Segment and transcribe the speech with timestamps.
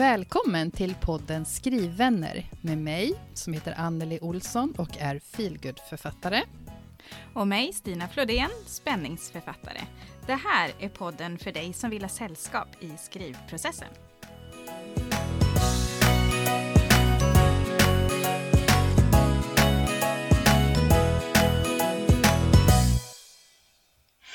[0.00, 6.42] Välkommen till podden Skrivvänner med mig som heter Anneli Olsson och är feelgood-författare.
[7.34, 9.80] Och mig, Stina Flodén, spänningsförfattare.
[10.26, 13.88] Det här är podden för dig som vill ha sällskap i skrivprocessen.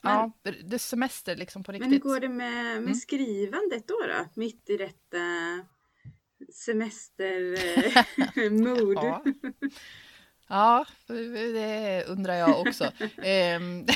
[0.00, 0.32] men, ja,
[0.64, 1.90] det semester liksom på riktigt.
[1.90, 2.94] Men hur går det med, med mm.
[2.94, 4.28] skrivandet då, då?
[4.34, 5.18] Mitt i detta
[6.52, 8.94] semestermod.
[9.02, 9.24] ja.
[10.48, 12.92] ja, det undrar jag också.
[13.22, 13.86] Ehm,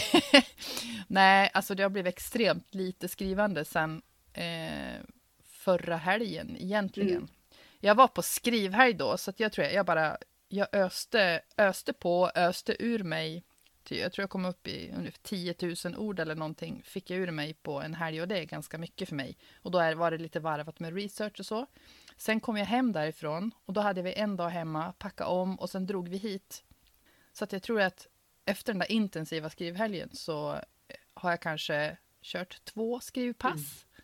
[1.08, 5.00] nej, alltså det har blivit extremt lite skrivande sen eh,
[5.44, 7.16] förra helgen egentligen.
[7.16, 7.28] Mm.
[7.80, 10.16] Jag var på skrivhelg då, så jag tror jag, jag bara
[10.48, 13.44] jag öste, öste på, öste ur mig
[13.90, 15.54] jag tror jag kom upp i ungefär 10
[15.84, 18.78] 000 ord eller någonting fick jag ur mig på en helg och det är ganska
[18.78, 19.36] mycket för mig.
[19.62, 21.66] Och då var det lite varvat med research och så.
[22.16, 25.70] Sen kom jag hem därifrån och då hade vi en dag hemma, packa om och
[25.70, 26.64] sen drog vi hit.
[27.32, 28.08] Så att jag tror att
[28.44, 30.60] efter den där intensiva skrivhelgen så eh,
[31.14, 33.52] har jag kanske kört två skrivpass.
[33.54, 33.94] Mm.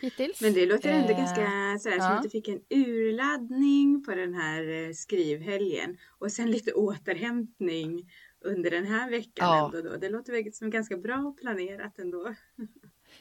[0.00, 0.40] Hittills.
[0.40, 2.02] Men det låter ändå eh, ganska sådär, ja.
[2.02, 8.10] som att du fick en urladdning på den här eh, skrivhelgen och sen lite återhämtning
[8.46, 9.64] under den här veckan ja.
[9.64, 9.96] ändå då.
[9.96, 12.34] Det låter som ganska bra planerat ändå.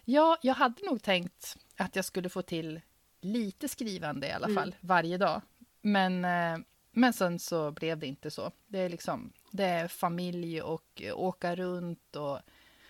[0.06, 2.82] Ja, jag hade nog tänkt att jag skulle få till
[3.22, 4.56] lite skrivande i alla mm.
[4.56, 4.80] fall mm.
[4.82, 5.42] varje dag.
[5.82, 8.52] Men, eh, men sen så blev det inte så.
[8.68, 12.40] Det är liksom, det är familj och åka runt och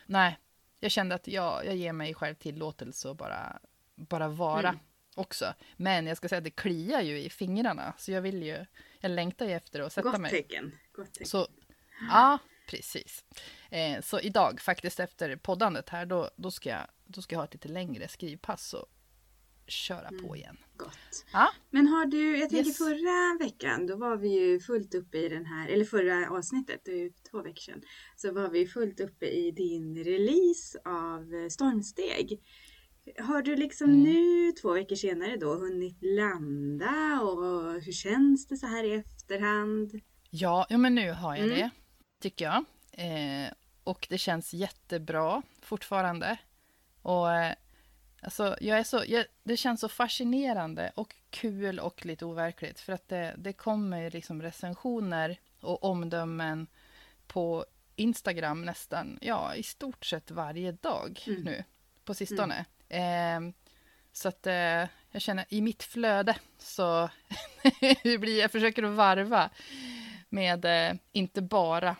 [0.05, 0.39] nej,
[0.79, 3.59] jag kände att jag, jag ger mig själv tillåtelse att bara,
[3.95, 4.79] bara vara mm.
[5.15, 5.53] också.
[5.77, 8.65] Men jag ska säga att det kliar ju i fingrarna, så jag vill ju,
[8.99, 10.31] jag längtar ju efter att sätta Gott mig.
[10.31, 10.71] Tecken.
[10.91, 11.27] Gott tecken.
[11.27, 11.47] Så
[12.09, 13.23] Ja, precis.
[13.69, 17.45] Eh, så idag, faktiskt efter poddandet här, då, då, ska jag, då ska jag ha
[17.45, 18.87] ett lite längre skrivpass och
[19.67, 20.23] köra mm.
[20.23, 20.57] på igen.
[20.77, 21.25] Gott.
[21.33, 21.49] Ja.
[21.69, 22.77] Men har du, jag tänker yes.
[22.77, 26.91] förra veckan, då var vi ju fullt uppe i den här, eller förra avsnittet, det
[26.91, 27.81] är ju två veckor sedan,
[28.15, 32.41] så var vi fullt uppe i din release av Stormsteg.
[33.19, 34.03] Har du liksom mm.
[34.03, 40.01] nu, två veckor senare då, hunnit landa och hur känns det så här i efterhand?
[40.29, 41.57] Ja, ja men nu har jag mm.
[41.57, 41.69] det
[42.19, 42.65] tycker jag.
[42.91, 43.51] Eh,
[43.83, 46.37] och det känns jättebra fortfarande.
[47.01, 47.55] Och eh,
[48.21, 52.79] alltså, jag är så, jag, det känns så fascinerande och kul och lite overkligt.
[52.79, 56.67] För att det, det kommer liksom recensioner och omdömen
[57.27, 57.65] på
[57.95, 61.43] Instagram nästan, ja, i stort sett varje dag mm.
[61.43, 61.63] nu
[62.03, 62.65] på sistone.
[62.89, 63.47] Mm.
[63.47, 63.53] Eh,
[64.11, 67.09] så att eh, jag känner i mitt flöde så
[68.03, 69.49] blir, jag försöker att varva
[70.29, 71.95] med eh, inte bara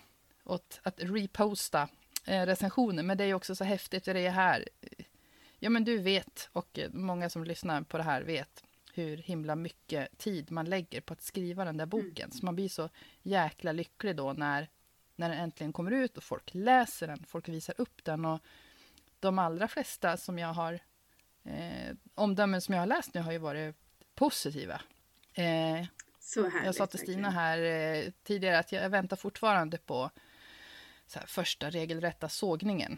[0.46, 1.90] åt att reposta
[2.26, 3.04] eh, recensioner.
[3.04, 4.70] Men det är också så häftigt, det är här.
[5.60, 8.64] Ja, men du vet, och många som lyssnar på det här vet
[8.94, 12.26] hur himla mycket tid man lägger på att skriva den där boken.
[12.26, 12.32] Mm.
[12.32, 12.90] Så man blir så
[13.22, 14.70] jäkla lycklig då när,
[15.16, 18.26] när den äntligen kommer ut och folk läser den, folk visar upp den.
[18.26, 18.40] Och
[19.20, 20.80] de allra flesta som jag har,
[21.44, 23.76] eh, omdömen som jag har läst nu har ju varit
[24.16, 24.82] positiva.
[25.34, 25.86] Eh,
[26.20, 30.12] så härligt, jag sa till Stina här eh, tidigare att jag väntar fortfarande på
[31.14, 32.98] här, första regelrätta sågningen.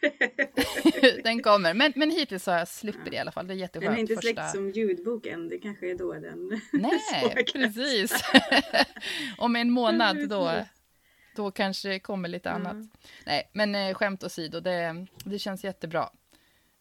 [1.24, 1.74] den kommer.
[1.74, 3.10] Men, men hittills har jag sluppit ja.
[3.10, 3.46] det i alla fall.
[3.46, 3.84] Det är jätteskönt.
[3.84, 4.48] Den är inte första...
[4.48, 5.48] som ljudboken.
[5.48, 8.12] Det kanske är då den Nej, precis.
[9.38, 10.64] Om en månad då,
[11.36, 12.72] då kanske det kommer lite annat.
[12.72, 12.88] Mm.
[13.26, 16.10] Nej, men eh, skämt åsido, det, det känns jättebra.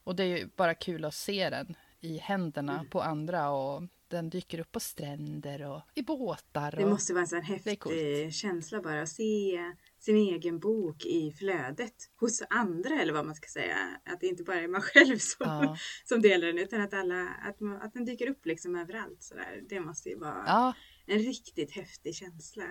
[0.04, 2.89] Och det är ju bara kul att se den i händerna Mm.
[2.89, 6.72] på andra och den dyker upp på stränder och i båtar.
[6.72, 9.60] Det och, måste vara en sån Det häftig känsla bara att se
[10.06, 13.78] sin egen bok i flödet hos andra eller vad man ska säga.
[14.06, 17.28] Att det inte bara är man själv som, Ja, som delar den utan att, alla,
[17.28, 19.24] att, man, att den dyker upp liksom överallt.
[19.24, 19.63] Sådär.
[19.69, 20.74] Det måste ju vara ja,
[21.06, 22.63] en riktigt häftig känsla.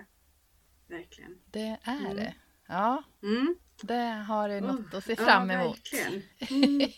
[0.89, 1.31] Verkligen.
[1.51, 2.15] det är Mm.
[2.15, 2.35] det.
[2.67, 3.55] Ja, Mm.
[3.81, 5.77] det har det något Oh, att se fram ja, emot.
[5.93, 6.21] verkligen.
[6.49, 6.89] Mm.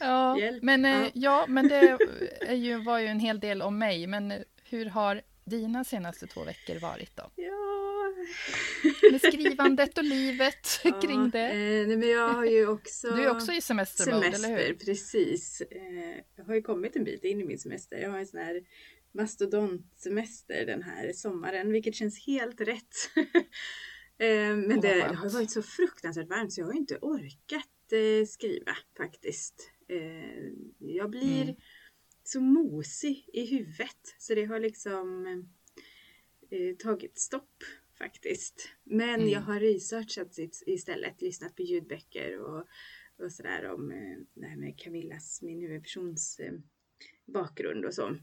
[0.00, 1.10] Ja, men, eh, Ja.
[1.14, 1.98] ja, men det
[2.40, 4.06] är ju, var ju en hel del om mig.
[4.06, 7.30] Men eh, hur har dina senaste två veckor varit då?
[7.34, 7.87] Ja.
[9.12, 11.48] Med skrivandet och livet kring det.
[11.48, 14.74] Eh, nej, men jag har ju också Du är också i semestermode, eller semester, hur?
[14.74, 15.60] precis.
[15.70, 17.96] Eh, jag har ju kommit en bit in i min semester.
[17.96, 18.60] Jag har en sån här
[19.12, 22.94] mastodontsemester den här sommaren, vilket känns helt rätt.
[24.18, 27.92] eh, men vad det, det har varit så fruktansvärt varmt så jag har inte orkat
[27.92, 29.70] eh, skriva faktiskt.
[29.88, 31.56] Eh, jag blir Mm.
[32.24, 35.26] så mosig i huvudet så det har liksom
[36.50, 37.64] eh, tagit stopp
[37.98, 38.68] faktiskt.
[38.84, 39.28] Men Mm.
[39.28, 42.66] jag har researchat ist- istället, lyssnat på ljudböcker och,
[43.18, 46.52] och sådär om eh, det här med Camillas, min huvudpersons eh,
[47.26, 48.16] bakgrund och så.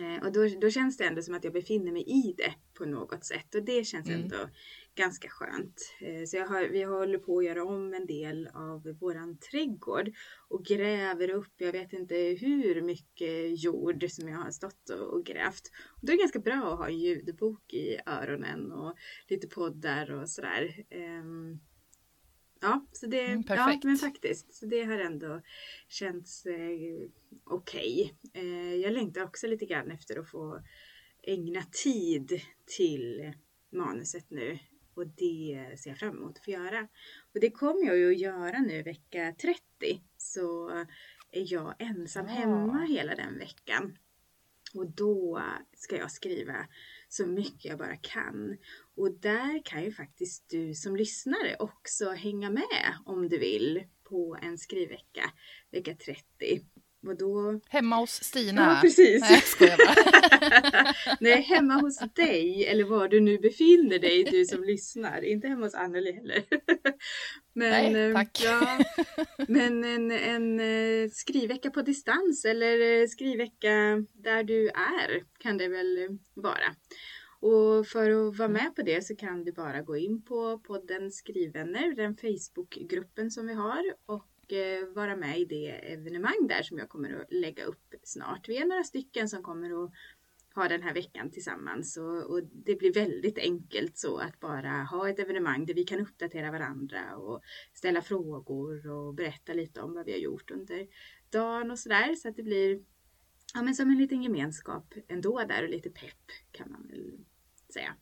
[0.00, 2.84] Eh, och då, då känns det ändå som att jag befinner mig i det på
[2.84, 4.22] något sätt och det känns Mm.
[4.22, 4.36] ändå
[4.94, 5.94] ganska skönt.
[6.00, 10.12] Eh, så jag har, vi håller på att göra om en del av våran trädgård
[10.48, 15.24] och gräver upp, jag vet inte hur mycket jord som jag har stått och, och
[15.26, 15.70] grävt.
[15.88, 18.96] Och då är det ganska bra att ha en ljudbok i öronen och
[19.28, 20.84] lite poddar och sådär.
[20.90, 21.60] Ehm,
[22.62, 23.84] ja, så det, Mm, ja, perfekt.
[23.84, 24.54] men faktiskt.
[24.54, 25.40] Så det har ändå
[25.88, 27.08] känts eh,
[27.44, 28.14] okej.
[28.34, 30.62] Eh, jag längtar också lite grann efter att få
[31.22, 33.32] ägna tid till
[33.72, 34.58] manuset nu.
[34.94, 36.88] Och det ser jag fram emot att få göra.
[37.34, 40.02] Och det kommer jag ju att göra nu vecka 30.
[40.16, 40.68] Så
[41.30, 42.32] är jag ensam Ja.
[42.32, 43.98] hemma hela den veckan.
[44.74, 45.42] Och då
[45.76, 46.66] ska jag skriva
[47.12, 48.56] så mycket jag bara kan.
[48.96, 54.38] Och där kan ju faktiskt du som lyssnare också hänga med om du vill på
[54.42, 55.32] en skrivvecka
[55.70, 56.24] vecka 30.
[57.06, 57.60] Och då...
[57.68, 58.62] Hemma hos Stina?
[58.62, 59.20] Ja, precis.
[59.20, 60.92] Nej, jag skojar bara.
[61.20, 65.24] Nej, hemma hos dig eller var du nu befinner dig, du som lyssnar.
[65.24, 66.42] Inte hemma hos Anneli heller.
[67.54, 68.40] Men, Nej, eh, tack.
[68.44, 68.78] Ja,
[69.48, 75.68] men en, en eh, skrivvecka på distans eller eh, skrivvecka där du är kan det
[75.68, 76.76] väl vara.
[77.40, 81.10] Och för att vara med på det så kan du bara gå in på podden
[81.10, 86.78] Skrivvänner, den Facebookgruppen som vi har och Eh, vara med i det evenemang där som
[86.78, 88.48] jag kommer att lägga upp snart.
[88.48, 89.92] Vi är några stycken som kommer att
[90.54, 95.08] ha den här veckan tillsammans och, och det blir väldigt enkelt så att bara ha
[95.08, 97.42] ett evenemang där vi kan uppdatera varandra och
[97.74, 100.86] ställa frågor och berätta lite om vad vi har gjort under
[101.30, 102.82] dagen och sådär så att det blir
[103.54, 107.24] ja, men som en liten gemenskap ändå där och lite pepp kan man väl
[107.72, 107.96] säga.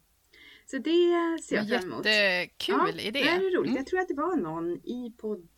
[0.70, 2.06] Så det ser jag fram emot.
[2.06, 3.10] Jättekul idé.
[3.10, 3.70] Det är roligt.
[3.70, 3.76] Mm.
[3.76, 5.48] Jag tror att det var någon i podd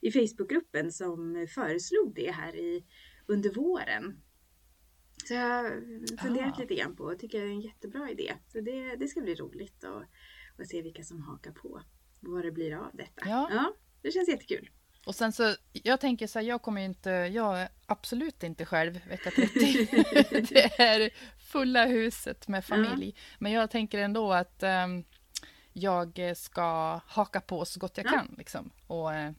[0.00, 2.84] i Facebookgruppen som föreslog det här i,
[3.26, 4.22] under våren.
[5.24, 5.70] Så jag har
[6.16, 6.60] funderat Ah.
[6.60, 8.34] lite grann på och tycker det är en jättebra idé.
[8.52, 11.82] Så det, det ska bli roligt att, se vilka som hakar på och
[12.20, 13.22] vad det blir av detta.
[13.28, 13.74] Ja.
[14.02, 14.70] det känns jättekul.
[15.06, 18.66] Och sen så, jag tänker så här, jag kommer ju inte, jag är absolut inte
[18.66, 19.48] själv vecka 30.
[20.54, 21.10] det är
[21.44, 23.16] fulla huset med familj.
[23.38, 25.04] Men jag tänker ändå att ehm,
[25.72, 28.10] jag ska haka på så gott jag Ja.
[28.10, 28.34] kan.
[28.38, 28.70] Liksom.
[28.86, 29.32] Och eh,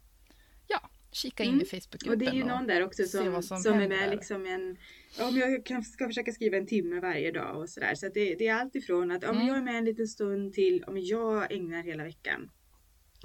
[0.68, 1.62] ja, kika in Mm.
[1.62, 2.12] i Facebookgruppen.
[2.12, 4.78] Och det är ju någon där också som, som som, är med liksom en
[5.20, 7.96] men jag kan, ska försöka skriva en timme varje dag och sådär.
[7.96, 9.48] Så att det, det är allt ifrån att men Mm.
[9.48, 12.52] jag är med en liten stund till om jag ägnar hela veckan.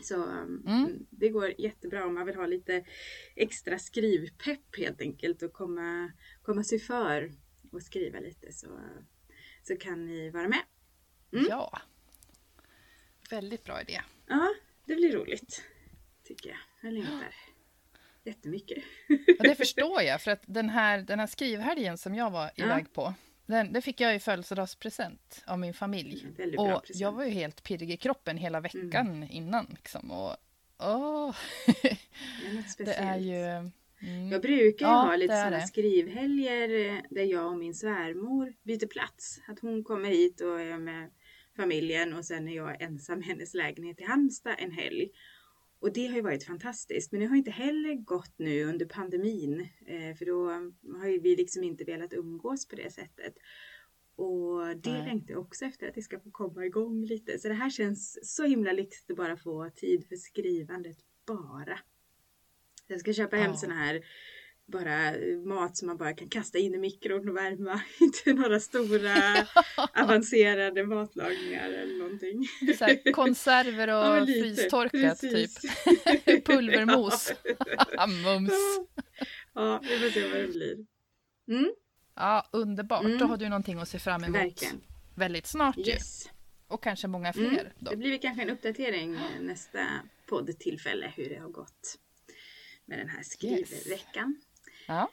[0.03, 1.07] Så um, Mm.
[1.11, 2.85] det går jättebra om man vill ha lite
[3.37, 6.13] extra skrivpepp helt enkelt och komma,
[6.43, 7.33] komma sig för
[7.71, 8.81] och skriva lite så,
[9.63, 10.63] så kan ni vara med.
[11.33, 11.47] Mm.
[11.49, 11.81] Ja.
[13.31, 14.01] Väldigt bra idé.
[14.27, 15.63] Ja, det blir roligt.
[16.25, 16.59] Tycker jag.
[16.83, 17.35] Jag längtar
[18.25, 18.85] jättemycket.
[19.39, 22.65] Och det förstår jag, för att den här, den här skrivhelgen som jag var Ja.
[22.65, 23.15] iväg på,
[23.47, 26.27] den, det fick jag i födelsedagspresent av min familj.
[26.39, 29.67] Mm, Och jag var ju helt pirrig i kroppen hela veckan innan.
[29.71, 30.11] Liksom.
[30.11, 30.37] Och,
[30.79, 31.37] åh,
[31.67, 31.91] Det
[32.79, 33.71] är det är ju...
[34.03, 38.87] Mm, Jag brukar Ja, ha lite sådana skrivhelger eh, där jag och min svärmor byter
[38.87, 39.41] plats.
[39.49, 41.11] Att hon kommer hit och är med
[41.57, 45.11] familjen och sen är jag ensam i hennes lägenhet i Halmstad en helg.
[45.81, 47.13] Och det har ju varit fantastiskt.
[47.13, 49.61] Men det har inte heller gått nu under pandemin.
[49.87, 50.49] Eh, för då
[50.99, 53.35] har ju vi liksom inte velat umgås på det sättet.
[54.17, 55.05] Och det Nej.
[55.05, 57.39] längtar jag också efter att det ska få komma igång lite.
[57.39, 61.79] Så det här känns så himla lyxigt att bara få tid för skrivandet bara.
[62.91, 63.57] Jag ska köpa hem Ja.
[63.57, 64.01] såna här
[64.71, 65.13] bara
[65.45, 67.81] mat som man bara kan kasta in i mikron och värma.
[68.01, 69.47] Inte några stora
[70.03, 72.49] avancerade matlagningar eller någonting.
[72.79, 75.51] Så här, konserver och ja, frystorkat typ.
[76.45, 77.33] Pulvermos.
[78.25, 78.53] Mums.
[79.55, 80.77] Ja, vi får se vad det blir.
[81.49, 81.73] Mm.
[82.17, 83.05] Ja, underbart.
[83.05, 83.19] Mm.
[83.19, 84.37] Då har du någonting att se fram emot.
[84.37, 84.81] Verkligen.
[85.15, 86.27] Väldigt snart yes.
[86.27, 86.31] ju.
[86.75, 87.51] Och kanske många mm.
[87.51, 87.61] fler.
[87.61, 87.75] Mm.
[87.79, 89.87] Det blir kanske en uppdatering nästa
[90.29, 91.99] poddtillfälle hur det har gått
[92.91, 94.37] med den här skrivveckan.
[94.37, 94.85] Yes.
[94.89, 95.11] Ja.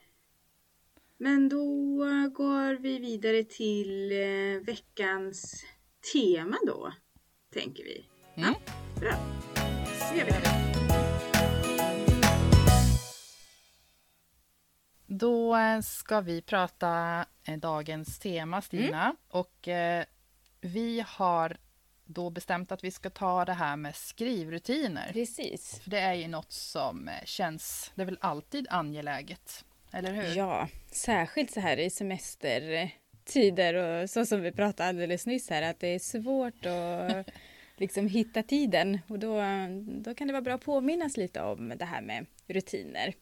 [1.17, 1.95] Men då
[2.33, 5.65] går vi vidare till eh, veckans
[6.13, 6.93] tema då,
[7.53, 8.05] tänker vi.
[8.35, 8.53] Mm.
[8.53, 9.13] Ja, bra.
[9.99, 10.57] Så gör vi det.
[15.07, 19.03] Då eh, ska vi prata eh, dagens tema, Stina.
[19.03, 19.15] Mm.
[19.27, 20.05] Och eh,
[20.61, 21.57] vi har
[22.07, 25.09] då bestämt att vi ska ta det här med skrivrutiner.
[25.13, 25.79] Precis.
[25.83, 30.37] För det är ju något som känns, det är väl alltid angeläget, eller hur?
[30.37, 35.79] Ja, särskilt så här i semestertider och så som vi pratade alldeles nyss här, att
[35.79, 37.29] det är svårt att
[37.77, 39.41] liksom hitta tiden och då,
[39.79, 43.13] då kan det vara bra att påminnas lite om det här med rutiner.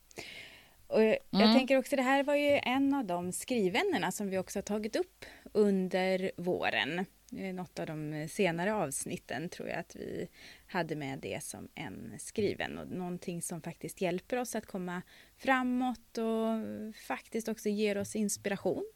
[0.88, 1.54] Och jag mm.
[1.54, 4.96] tänker också, det här var ju en av de skrivämnena som vi också har tagit
[4.96, 7.06] upp under våren.
[7.36, 10.28] Något av de senare avsnitten tror jag att vi
[10.68, 15.02] hade med det som en skriven och någonting som faktiskt hjälper oss att komma
[15.38, 18.92] framåt och faktiskt också ger oss inspiration.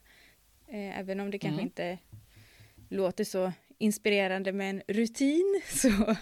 [0.67, 1.65] Eh, även om det kanske mm.
[1.65, 1.97] inte
[2.89, 6.15] låter så inspirerande med en rutin så,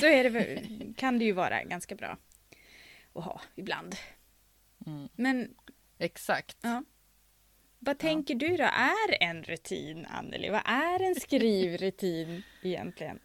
[0.00, 0.62] så är det,
[0.96, 2.18] kan det ju vara ganska bra
[3.12, 3.96] att ha ibland.
[4.86, 5.08] Mm.
[5.16, 5.54] Men
[5.98, 6.58] Exakt.
[6.60, 6.84] Ja.
[7.86, 8.38] Vad tänker ja.
[8.38, 10.50] du då är en rutin, Anneli?
[10.50, 13.18] Vad är en skrivrutin egentligen?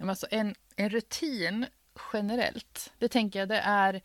[0.00, 1.66] Alltså en, en rutin
[2.12, 4.02] generellt, det tänker jag det är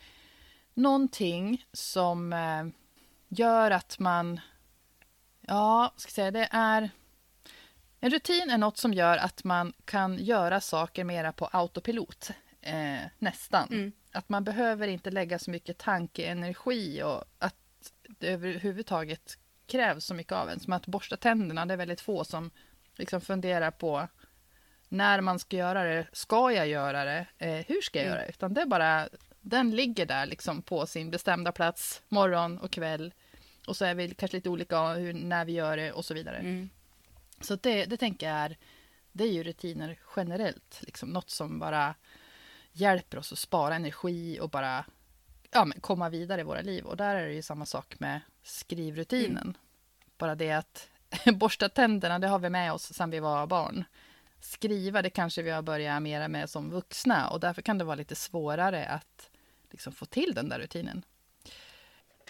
[0.74, 2.66] någonting som eh,
[3.28, 4.40] gör att man...
[5.42, 6.90] Ja, ska säga, det är...
[8.00, 12.32] En rutin är något som gör att man kan göra saker mera på autopilot.
[12.62, 13.68] Eh, nästan.
[13.72, 13.92] Mm.
[14.12, 17.56] Att man behöver inte lägga så mycket tankeenergi och att
[18.22, 19.38] det överhuvudtaget
[19.68, 20.60] krävs så mycket av en.
[20.60, 22.52] Som att borsta tänderna, det är väldigt få som
[22.96, 24.08] liksom funderar på
[24.90, 28.16] när man ska göra det, ska jag göra det, eh, hur ska jag mm.
[28.16, 28.30] göra det?
[28.30, 29.10] Utan det är bara,
[29.42, 33.14] den ligger där liksom på sin bestämda plats morgon och kväll.
[33.68, 36.38] Och så är vi kanske lite olika hur, när vi gör det och så vidare.
[36.38, 36.70] Mm.
[37.42, 38.58] Så det, det tänker jag är,
[39.12, 41.96] det är ju rutiner generellt, liksom något som bara
[42.72, 44.86] hjälper oss att spara energi och bara
[45.52, 46.86] ja, men komma vidare i våra liv.
[46.86, 49.44] Och där är det ju samma sak med skrivrutinen.
[49.44, 49.58] Mm.
[50.18, 50.90] Bara det att
[51.34, 53.84] borsta tänderna, det har vi med oss sedan vi var barn.
[54.40, 57.96] Skriva, det kanske vi har börjat mera med som vuxna och därför kan det vara
[57.96, 59.30] lite svårare att
[59.70, 61.06] liksom få till den där rutinen.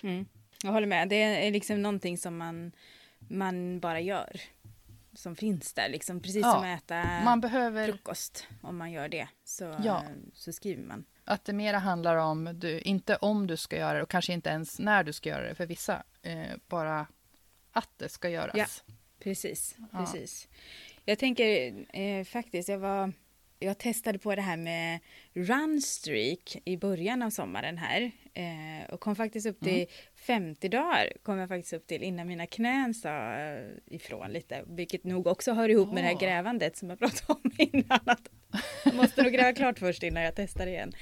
[0.03, 0.25] Mm.
[0.63, 2.71] Jag håller med, det är liksom någonting som man,
[3.19, 4.41] man bara gör
[5.13, 5.89] som finns där.
[5.89, 6.19] Liksom.
[6.19, 7.87] Precis ja, som att äta man behöver...
[7.87, 8.47] frukost.
[8.61, 10.03] Om man gör det så, ja.
[10.33, 11.05] så skriver man.
[11.25, 14.49] Att det mera handlar om, du, inte om du ska göra det och kanske inte
[14.49, 16.03] ens när du ska göra det för vissa.
[16.21, 17.07] Eh, bara
[17.71, 18.55] att det ska göras.
[18.55, 19.75] Ja, precis.
[19.91, 20.47] precis.
[21.05, 23.13] Jag tänker eh, faktiskt, jag var
[23.63, 24.99] jag testade på det här med
[25.33, 28.11] Runstreak i början av sommaren här.
[28.33, 29.87] Eh, och kom faktiskt upp till mm.
[30.15, 34.63] 50 dagar kom jag faktiskt upp till innan mina knän sa eh, ifrån lite.
[34.67, 35.93] Vilket nog också hör ihop oh.
[35.93, 37.99] med det här grävandet som jag pratade om innan.
[38.05, 38.29] Att
[39.31, 40.93] nog gräva klart först innan jag testar igen.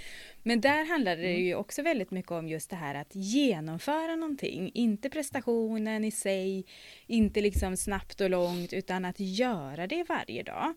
[0.44, 1.46] Men där handlade det mm.
[1.46, 4.72] ju också väldigt mycket om just det här att genomföra någonting.
[4.74, 6.66] Inte prestationen i sig,
[7.08, 10.74] inte liksom snabbt och långt, utan att göra det varje dag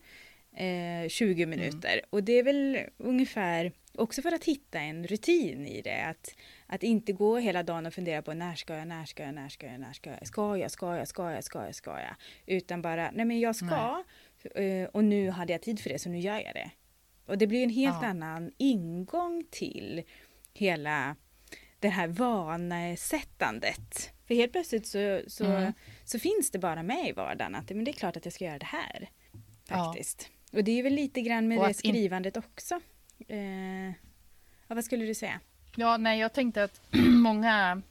[0.57, 1.51] eh, 20 mm.
[1.51, 1.93] minuter.
[1.93, 2.05] Mm.
[2.11, 6.05] Och det är väl ungefär också för att hitta en rutin i det.
[6.05, 6.35] Att,
[6.67, 9.49] att inte gå hela dagen och fundera på när ska jag, när ska jag, när
[9.49, 12.15] ska jag, när ska jag, ska jag, ska jag, ska jag, ska jag, ska jag.
[12.47, 14.83] Utan bara, nej men jag ska nej.
[14.83, 16.71] Eh, och nu hade jag tid för det så nu gör jag det.
[17.27, 18.09] Och det blir en helt ja.
[18.09, 20.03] annan ingång till
[20.53, 21.17] hela
[21.79, 24.13] det här vanesättandet.
[24.27, 25.73] För helt plötsligt så, så, mm.
[26.05, 28.45] så finns det bara med i vardagen att men det är klart att jag ska
[28.45, 29.11] göra det här.
[29.69, 30.31] Faktiskt.
[30.51, 30.59] Ja.
[30.59, 32.43] Och det är väl lite grann med det skrivandet in...
[32.47, 32.81] också.
[33.29, 33.89] Eh,
[34.67, 35.41] ja, vad skulle du säga?
[35.77, 37.83] Ja, nej, jag tänkte att många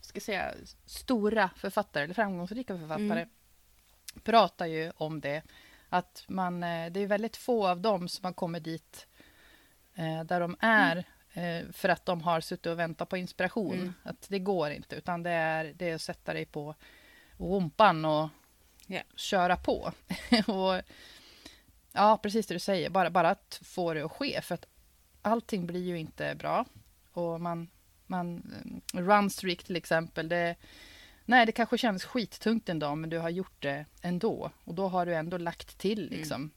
[0.00, 0.54] ska säga,
[0.86, 3.28] stora författare, eller framgångsrika författare, mm.
[4.22, 5.42] pratar ju om det.
[5.88, 9.06] Att man, eh, det är väldigt få av dem som har kommit dit
[9.94, 11.66] eh, där de är mm.
[11.66, 13.74] eh, för att de har suttit och väntat på inspiration.
[13.74, 13.94] Mm.
[14.02, 16.74] Att det går inte, utan det är, det är att sätta dig på
[17.36, 18.28] rumpan och
[18.88, 19.04] yeah.
[19.16, 19.92] köra på.
[20.46, 20.82] och
[21.92, 22.90] Ja, precis det du säger.
[22.90, 24.40] Bara, bara att få det att ske.
[24.42, 24.66] För att
[25.22, 26.64] allting blir ju inte bra.
[27.12, 27.68] Och man
[28.08, 28.42] man,
[28.94, 30.56] runstreak till exempel, det,
[31.28, 34.88] nej det kanske känns skittungt en dag men du har gjort det ändå och då
[34.88, 36.18] har du ändå lagt till mm.
[36.18, 36.40] liksom.
[36.40, 36.50] Mm.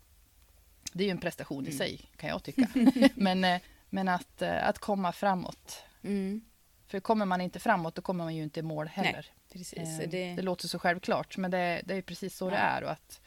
[0.94, 1.78] Det är ju en prestation i mm.
[1.78, 2.68] sig kan jag tycka.
[3.16, 5.84] men, eh, men att, eh, att komma framåt.
[6.04, 6.42] Mm.
[6.88, 9.12] För kommer man inte framåt då kommer man ju inte i mål heller.
[9.14, 9.98] Nej, precis.
[9.98, 10.36] Det...
[10.36, 10.42] det...
[10.42, 12.50] låter så självklart men det, det är precis så ja.
[12.50, 12.84] det är.
[12.84, 13.22] Och, att,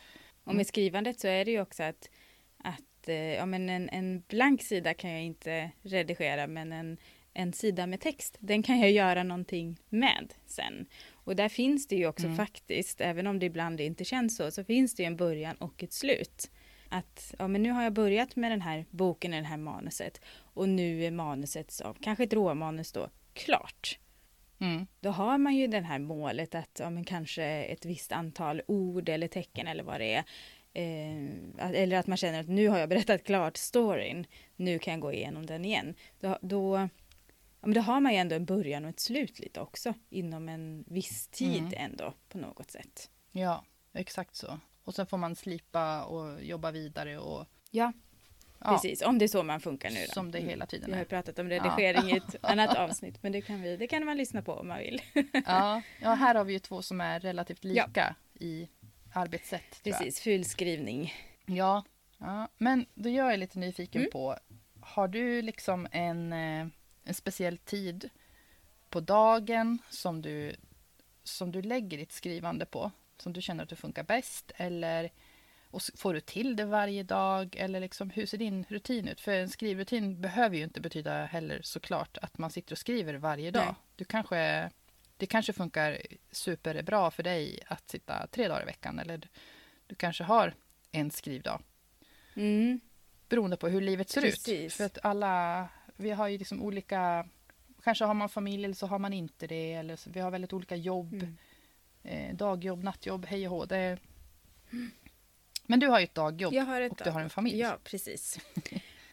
[0.44, 2.10] och med skrivandet så är det ju också att,
[2.58, 6.96] att ja, men en, en blank sida kan jag inte redigera men en,
[7.32, 10.86] en sida med text, den kan jag göra någonting med sen.
[11.24, 12.36] Och där finns det ju också mm.
[12.36, 15.82] faktiskt, även om det ibland inte känns så, så finns det ju en början och
[15.82, 16.50] ett slut.
[16.88, 20.68] Att ja, men nu har jag börjat med den här boken, det här manuset och
[20.68, 23.98] nu är manuset, kanske ett råmanus då, klart.
[24.58, 24.86] Mm.
[25.00, 29.08] Då har man ju det här målet att ja, men kanske ett visst antal ord
[29.08, 30.24] eller tecken eller vad det är.
[30.72, 34.26] Eh, eller att man känner att nu har jag berättat klart storyn,
[34.56, 35.94] nu kan jag gå igenom den igen.
[36.20, 36.88] Då, då
[37.64, 40.48] ja, men då har man ju ändå en början och ett slut lite också inom
[40.48, 41.72] en viss tid mm.
[41.76, 43.10] ändå på något sätt.
[43.30, 44.58] Ja, exakt så.
[44.84, 47.92] Och sen får man slipa och jobba vidare och Ja,
[48.58, 48.70] ja.
[48.70, 49.02] precis.
[49.02, 50.04] Om det är så man funkar nu.
[50.06, 50.12] Då.
[50.12, 50.92] Som det hela tiden är.
[50.92, 52.14] Vi har pratat om redigering ja.
[52.14, 54.78] i ett annat avsnitt men det kan, vi, det kan man lyssna på om man
[54.78, 55.02] vill.
[55.46, 55.82] ja.
[56.00, 58.46] ja, här har vi ju två som är relativt lika ja.
[58.46, 58.68] i
[59.12, 59.80] arbetssätt.
[59.84, 61.14] Precis, fullskrivning.
[61.46, 61.84] Ja,
[62.18, 64.10] ja, men då gör jag lite nyfiken mm.
[64.10, 64.38] på
[64.84, 66.66] har du liksom en eh,
[67.04, 68.10] en speciell tid
[68.90, 70.56] på dagen som du,
[71.22, 72.90] som du lägger ditt skrivande på?
[73.18, 74.52] Som du känner att det funkar bäst?
[74.56, 75.10] Eller
[75.74, 77.56] och får du till det varje dag?
[77.56, 79.20] Eller liksom, hur ser din rutin ut?
[79.20, 83.50] För en skrivrutin behöver ju inte betyda heller såklart att man sitter och skriver varje
[83.50, 83.74] dag.
[83.96, 84.70] Du kanske,
[85.16, 85.98] det kanske funkar
[86.30, 88.98] superbra för dig att sitta tre dagar i veckan.
[88.98, 89.28] Eller
[89.86, 90.54] du kanske har
[90.92, 91.62] en skrivdag.
[92.34, 92.80] Mm.
[93.28, 94.48] Beroende på hur livet ser Precis.
[94.48, 94.72] ut.
[94.72, 97.26] För att alla vi har ju liksom olika...
[97.82, 99.72] Kanske har man familj eller så har man inte det.
[99.72, 101.12] Eller så, vi har väldigt olika jobb.
[101.12, 101.36] Mm.
[102.02, 103.64] Eh, dagjobb, nattjobb, hej och hå.
[103.64, 103.98] Det...
[105.66, 107.58] Men du har ju ett dagjobb jag har ett och du har en familj.
[107.58, 108.38] Ja, precis.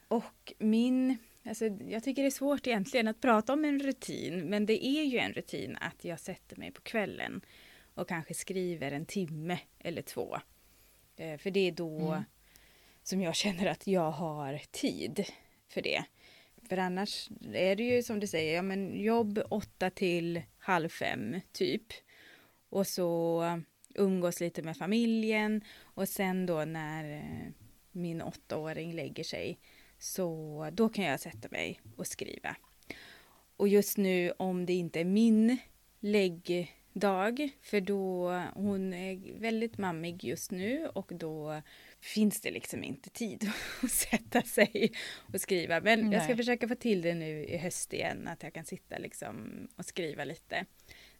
[0.08, 1.18] och min...
[1.46, 4.50] Alltså, jag tycker det är svårt egentligen att prata om en rutin.
[4.50, 7.42] Men det är ju en rutin att jag sätter mig på kvällen
[7.94, 10.38] och kanske skriver en timme eller två.
[11.16, 12.24] Eh, för det är då mm.
[13.04, 15.26] som jag känner att jag har tid
[15.70, 16.04] för det.
[16.72, 21.42] För annars är det ju som du säger, ja men jobb åtta till halv fem
[21.52, 21.84] typ.
[22.70, 23.44] Och så
[23.96, 27.52] umgås lite med familjen och sen då när eh,
[27.92, 29.60] min åttaåring lägger sig
[30.00, 32.56] så då kan jag sätta mig och skriva.
[33.58, 35.58] Och just nu om det inte är min
[36.00, 41.62] läggdag, för då hon är väldigt mammig just nu och då
[42.02, 43.52] finns det liksom inte tid
[43.84, 44.92] att sätta sig
[45.34, 45.82] och skriva.
[45.82, 46.14] Men Nej.
[46.14, 49.68] jag ska försöka få till det nu i höst igen, att jag kan sitta liksom
[49.76, 50.66] och skriva lite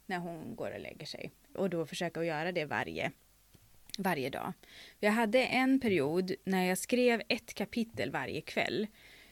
[0.06, 1.30] när hon går och lägger sig.
[1.54, 3.12] Och då försöka att göra det varje,
[3.98, 4.52] varje dag.
[5.00, 8.86] Jag hade en period när jag skrev ett kapitel varje kväll.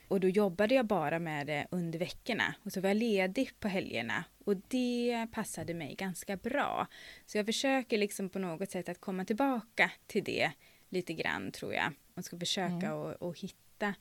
[0.09, 2.55] Och då jobbade jag bara med det under veckorna.
[2.63, 4.25] Och så var jag ledig på helgerna.
[4.45, 6.87] Och det passade mig ganska bra.
[7.27, 10.51] Så jag försöker liksom på något sätt att komma tillbaka till det
[10.91, 11.93] lite grann tror jag.
[12.15, 12.93] Man ska försöka mm.
[12.93, 13.95] och, och hitta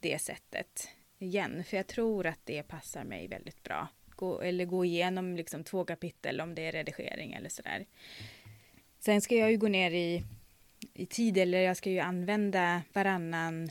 [0.00, 1.64] det sättet igen.
[1.64, 3.88] För jag tror att det passar mig väldigt bra.
[4.16, 7.86] Gå, eller gå igenom liksom två kapitel om det är redigering eller sådär.
[8.98, 10.24] Sen ska jag ju gå ner i,
[10.94, 13.70] i tid eller jag ska ju använda varannan,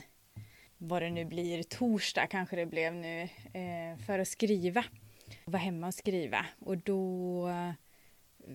[0.78, 4.84] vad det nu blir, torsdag kanske det blev nu, eh, för att skriva.
[5.44, 6.46] Vara hemma och skriva.
[6.58, 7.48] Och då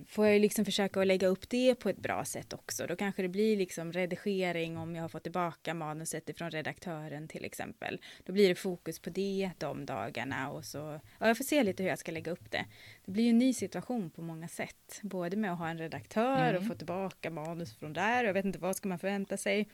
[0.08, 2.88] får jag liksom försöka att lägga upp det på ett bra sätt också.
[2.88, 7.45] Då kanske det blir liksom redigering om jag har fått tillbaka manuset ifrån redaktören till
[7.45, 8.02] exempel.
[8.26, 11.00] Då blir det fokus på det de dagarna och så.
[11.19, 12.65] Ja, jag får se lite hur jag ska lägga upp det.
[13.06, 15.00] Det blir ju en ny situation på många sätt.
[15.02, 16.62] Både med att ha en redaktör mm.
[16.62, 18.23] och få tillbaka manus från där.
[18.23, 19.69] Jag vet inte vad ska man förvänta sig.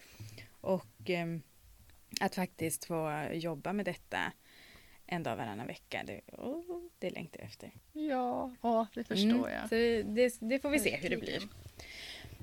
[0.61, 1.27] Och eh,
[2.21, 4.31] att faktiskt få jobba med detta
[5.05, 6.03] en dag varannan vecka.
[6.05, 7.71] Det, oh, det längtar jag efter.
[7.93, 9.51] Ja, åh, det förstår mm.
[9.51, 9.69] jag.
[9.69, 11.41] Det, det, får vi se hur det blir.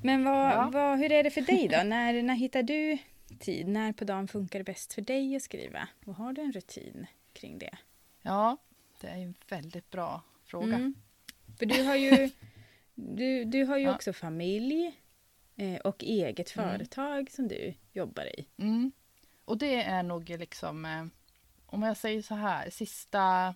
[0.03, 0.70] Men vad, ja.
[0.73, 1.83] vad, hur är det för dig då?
[1.85, 2.99] när, när hittar du
[3.38, 3.68] tid?
[3.68, 5.88] När på dagen funkar det bäst för dig att skriva?
[6.07, 7.79] Och har du en rutin kring det?
[8.23, 8.57] Ja,
[9.01, 10.75] det är en väldigt bra fråga.
[10.75, 10.94] Mm.
[11.59, 12.31] För du har ju,
[12.94, 13.94] du, du har ju ja.
[13.94, 14.94] också familj
[15.57, 16.70] eh, och eget mm.
[16.70, 18.46] företag som du jobbar i.
[18.57, 18.92] Mm.
[19.44, 21.05] Och det är nog liksom eh,
[21.70, 23.54] om jag säger så här, sista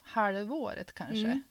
[0.00, 1.24] halvåret kanske.
[1.24, 1.42] Mm.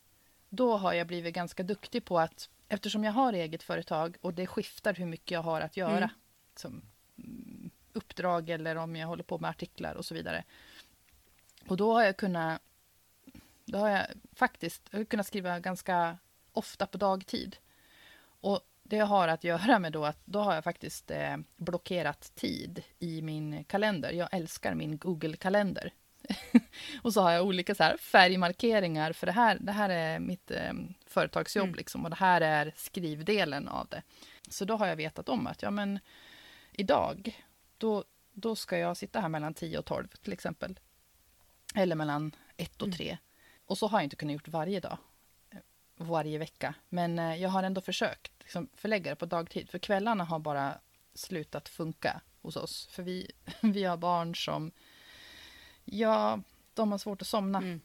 [0.50, 4.48] Då har jag blivit ganska duktig på att, eftersom jag har eget företag och det
[4.48, 5.98] skiftar hur mycket jag har att göra.
[5.98, 6.10] Mm.
[6.56, 6.82] Som
[7.18, 10.44] mm, uppdrag eller om jag håller på med artiklar och så vidare.
[11.68, 12.62] Och då har jag kunnat
[13.66, 16.18] Då har jag faktiskt jag har kunnat skriva ganska
[16.52, 17.58] ofta på dagtid.
[18.42, 22.84] Och det har att göra med då att då har jag faktiskt eh, blockerat tid
[23.00, 24.12] i min kalender.
[24.12, 25.94] Jag älskar min Google-kalender.
[27.02, 30.52] och så har jag olika så här färgmarkeringar för det här, det här är mitt
[30.52, 30.74] eh,
[31.08, 31.76] företagsjobb mm.
[31.76, 34.02] liksom, och det här är skrivdelen av det.
[34.50, 36.00] Så då har jag vetat om att ja, men
[36.72, 37.44] idag,
[37.78, 40.80] då, då ska jag sitta här mellan 10 och 12 till exempel.
[41.76, 43.08] Eller mellan 1 och 3.
[43.08, 43.18] Mm.
[43.66, 44.98] Och så har jag inte kunnat gjort varje dag,
[46.06, 46.74] varje vecka.
[46.90, 49.70] Men eh, jag har ändå försökt liksom, förlägga det på dagtid.
[49.70, 50.80] För kvällarna har bara
[51.14, 52.88] slutat funka hos oss.
[52.92, 54.72] För vi, vi har barn som,
[55.86, 56.42] ja,
[56.74, 57.58] de har svårt att somna.
[57.58, 57.82] Mm.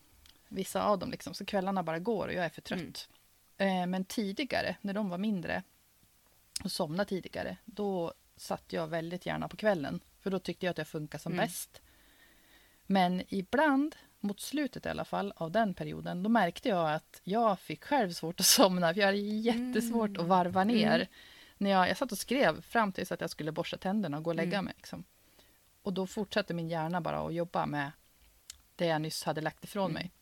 [0.49, 1.35] Vissa av dem liksom.
[1.35, 3.09] Så kvällarna bara går och jag är för trött.
[3.59, 3.83] Mm.
[3.83, 5.63] Eh, men tidigare, när de var mindre
[6.65, 10.01] och somnade tidigare, då satt jag väldigt gärna på kvällen.
[10.21, 11.47] För då tyckte jag att det funkade som mm.
[11.47, 11.81] bäst.
[12.87, 13.97] Men ibland,
[14.27, 18.11] mot slutet i alla fall, av den perioden, då märkte jag att jag fick själv
[18.13, 18.95] svårt att somna.
[18.95, 20.21] För jag hade jättesvårt mm.
[20.21, 20.77] att varva mm.
[20.77, 20.95] ner.
[20.95, 21.07] Mm.
[21.59, 24.31] När jag, jag satt och skrev fram tills att jag skulle borsta tänderna och gå
[24.31, 24.65] och lägga mm.
[24.65, 24.75] mig.
[24.77, 25.05] Liksom.
[25.83, 27.93] Och då fortsatte min hjärna bara att jobba med
[28.77, 29.95] det jag nyss hade lagt ifrån mm.
[29.95, 30.13] mig.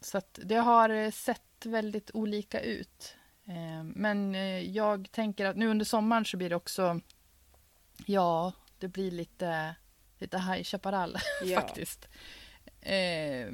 [0.00, 3.14] Så det har sett väldigt olika ut.
[3.44, 7.00] Eh, men eh, jag tänker att nu under sommaren så blir det också
[8.06, 9.74] Ja, det blir lite,
[10.18, 11.60] lite High Chaparral ja.
[11.60, 12.08] faktiskt.
[12.82, 13.52] Eh,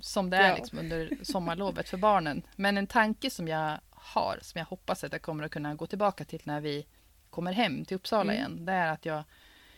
[0.00, 0.56] som det är ja.
[0.56, 2.42] liksom under sommarlovet för barnen.
[2.56, 5.86] Men en tanke som jag har, som jag hoppas att jag kommer att kunna gå
[5.86, 6.86] tillbaka till när vi
[7.30, 8.34] kommer hem till Uppsala mm.
[8.34, 9.24] igen, det är att jag,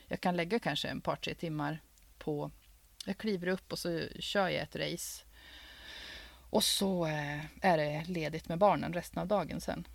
[0.06, 1.80] jag kan lägga kanske en par, tre timmar
[2.18, 2.50] på...
[3.04, 5.24] Jag kliver upp och så kör jag ett race.
[6.50, 9.86] Och så eh, är det ledigt med barnen resten av dagen sen.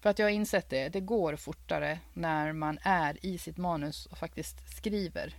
[0.00, 4.06] För att jag har insett det, det går fortare när man är i sitt manus
[4.06, 5.34] och faktiskt skriver.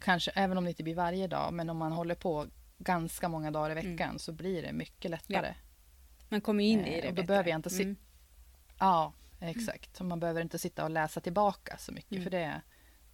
[0.00, 2.46] Kanske även om det inte blir varje dag, men om man håller på
[2.78, 3.92] ganska många dagar i mm.
[3.92, 4.18] veckan mm.
[4.18, 5.46] så blir det mycket lättare.
[5.46, 5.68] Ja.
[6.28, 7.96] Man kommer in i det eh, och då behöver jag inte mm.
[8.78, 10.00] Ja, exakt.
[10.00, 10.08] Mm.
[10.08, 12.22] Man behöver inte sitta och läsa tillbaka så mycket, mm.
[12.22, 12.60] för det,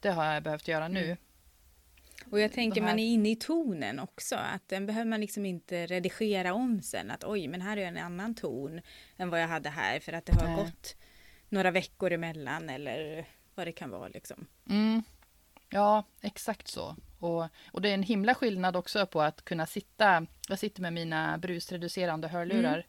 [0.00, 1.04] det har jag behövt göra nu.
[1.04, 1.16] Mm.
[2.30, 2.88] Och jag tänker här...
[2.88, 7.10] man är inne i tonen också, att den behöver man liksom inte redigera om sen,
[7.10, 8.80] att oj, men här är en annan ton
[9.16, 10.56] än vad jag hade här för att det har Nej.
[10.56, 10.96] gått
[11.48, 14.46] några veckor emellan eller vad det kan vara liksom.
[14.70, 15.02] Mm.
[15.74, 16.96] Ja, exakt så.
[17.18, 20.92] Och, och det är en himla skillnad också på att kunna sitta, jag sitter med
[20.92, 22.84] mina brusreducerande hörlurar mm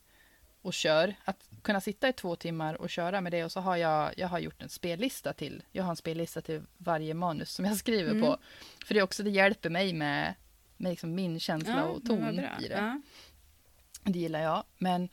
[0.65, 1.15] och kör.
[1.25, 4.27] Att kunna sitta i två timmar och köra med det och så har jag, jag
[4.27, 5.63] har gjort en spellista till.
[5.71, 8.23] Jag har en spellista till varje manus som jag skriver mm.
[8.23, 8.37] på.
[8.85, 10.33] För det är också, det hjälper mig med,
[10.77, 12.77] med liksom min känsla ja, och ton i det.
[12.77, 13.01] Ja.
[14.03, 14.63] Det gillar jag.
[14.77, 15.09] Men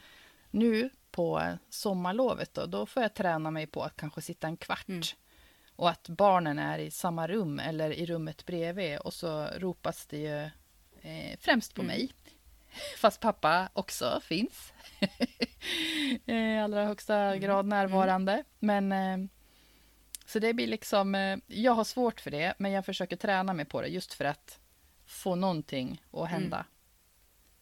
[0.50, 4.88] nu på sommarlovet då, då får jag träna mig på att kanske sitta en kvart.
[4.88, 5.02] Mm.
[5.82, 10.18] Och att barnen är i samma rum eller i rummet bredvid och så ropas det
[10.18, 10.42] ju
[11.02, 11.96] eh, främst på mm.
[11.96, 12.12] mig.
[12.98, 14.72] Fast pappa också finns.
[16.26, 17.40] I allra högsta mm.
[17.40, 18.32] grad närvarande.
[18.32, 18.88] Mm.
[18.88, 19.28] Men eh,
[20.26, 23.64] så det blir liksom, eh, jag har svårt för det, men jag försöker träna mig
[23.64, 24.58] på det just för att
[25.06, 26.66] få någonting att hända mm.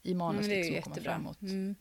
[0.03, 1.43] i manus liksom, komma framåt.
[1.43, 1.75] Mm.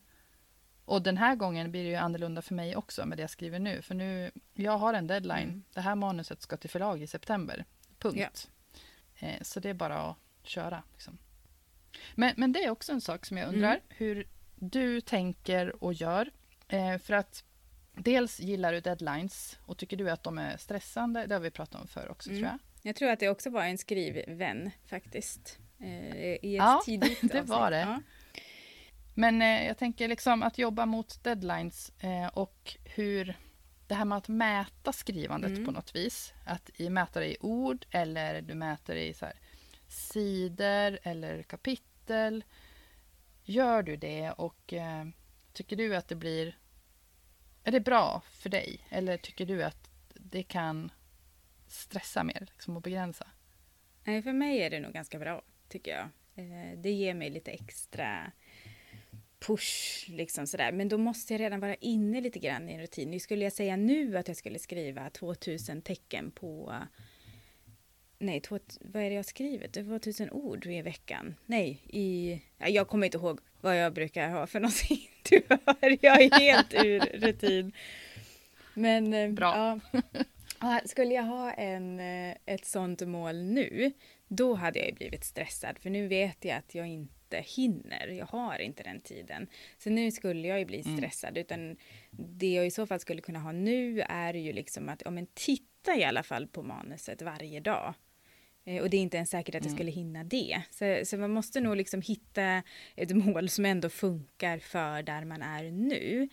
[0.90, 3.58] Och den här gången blir det ju annorlunda för mig också med det jag skriver
[3.58, 3.82] nu.
[3.82, 5.48] För nu, jag har en deadline.
[5.48, 5.62] Mm.
[5.74, 7.64] Det här manuset ska till förlag i september.
[7.98, 8.48] Punkt.
[9.20, 9.28] Ja.
[9.28, 10.82] Eh, så det är bara att köra.
[10.92, 11.18] Liksom.
[12.14, 13.80] Men, men det är också en sak som jag undrar mm.
[13.88, 16.30] hur du tänker och gör.
[16.68, 17.44] Eh, för att
[17.94, 21.26] dels gillar du deadlines och tycker du att de är stressande?
[21.26, 22.42] Det har vi pratat om förr också mm.
[22.42, 22.58] tror jag.
[22.82, 25.58] Jag tror att det också var en skrivvän faktiskt.
[25.78, 25.86] Eh,
[26.24, 27.80] I ett ja, tidigt det var det.
[27.80, 28.00] Ja.
[29.20, 33.36] Men eh, jag tänker liksom att jobba mot deadlines eh, och hur
[33.86, 35.64] det här med att mäta skrivandet mm.
[35.64, 36.32] på något vis.
[36.46, 39.34] Att i, mäta det i ord eller du mäter det i så här,
[39.88, 42.44] sidor eller kapitel.
[43.42, 45.06] Gör du det och eh,
[45.52, 46.58] tycker du att det blir...
[47.64, 48.86] Är det bra för dig?
[48.90, 50.92] Eller tycker du att det kan
[51.68, 53.26] stressa mer liksom, och begränsa?
[54.04, 56.08] Nej, för mig är det nog ganska bra, tycker jag.
[56.34, 58.32] Eh, det ger mig lite extra
[59.50, 60.72] push, liksom sådär.
[60.72, 63.10] Men då måste jag redan vara inne lite grann i en rutin.
[63.10, 66.74] Nu skulle jag säga nu att jag skulle skriva 2000 tecken på
[68.18, 69.68] nej, två, vad är det jag skriver?
[69.68, 71.34] Det var tusen ord i veckan.
[71.46, 75.08] Nej, i, jag kommer inte ihåg vad jag brukar ha för någonting.
[75.30, 77.72] Du hör, jag är helt ur rutin.
[78.74, 79.80] Men eh, Bra.
[80.60, 83.92] Ja, skulle jag ha en, eh, ett sånt mål nu,
[84.28, 85.78] då hade jag blivit stressad.
[85.78, 88.06] För nu vet jag att jag inte hinner.
[88.06, 89.46] Jag har inte den tiden.
[89.78, 90.96] Så nu skulle jag ju bli mm.
[90.96, 91.30] stressad.
[91.30, 91.40] Mm.
[91.40, 91.76] Utan
[92.10, 95.26] det jag i så fall skulle kunna ha nu är ju liksom att, ja men
[95.34, 97.94] titta i alla fall på manuset varje dag
[98.64, 99.76] Eh, och det är inte ens säkert att jag mm.
[99.76, 100.62] skulle hinna det.
[100.70, 102.62] Så, så, man måste nog liksom hitta
[102.96, 106.28] ett mål som ändå funkar för där man är nu.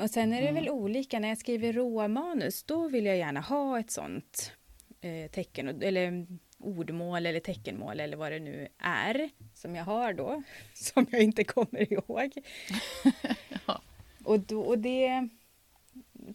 [0.00, 0.54] Och sen är det mm.
[0.54, 4.52] väl olika, när jag skriver råa manus, då vill jag gärna ha ett sånt
[5.00, 6.26] eh, tecken, eller
[6.58, 10.42] ordmål eller teckenmål eller vad det nu är som jag har då,
[10.74, 12.32] som jag inte kommer ihåg.
[13.66, 13.82] ja.
[14.24, 15.28] och, då, och det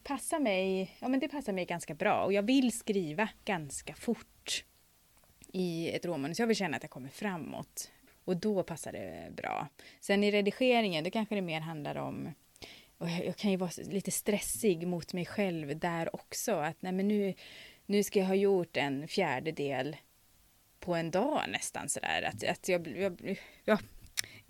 [0.03, 4.63] passar mig, ja men det passar mig ganska bra och jag vill skriva ganska fort
[5.51, 6.39] i ett råmanus.
[6.39, 7.91] Jag vill känna att jag kommer framåt
[8.25, 9.67] och då passar det bra.
[9.99, 12.29] Sen i redigeringen, då kanske det mer handlar om
[13.25, 16.55] jag kan ju vara lite stressig mot mig själv där också.
[16.55, 17.33] Att nej men nu,
[17.85, 19.97] nu ska jag ha gjort en fjärdedel
[20.83, 22.21] på en dag nästan sådär.
[22.21, 23.79] Att, att jag, jag, jag,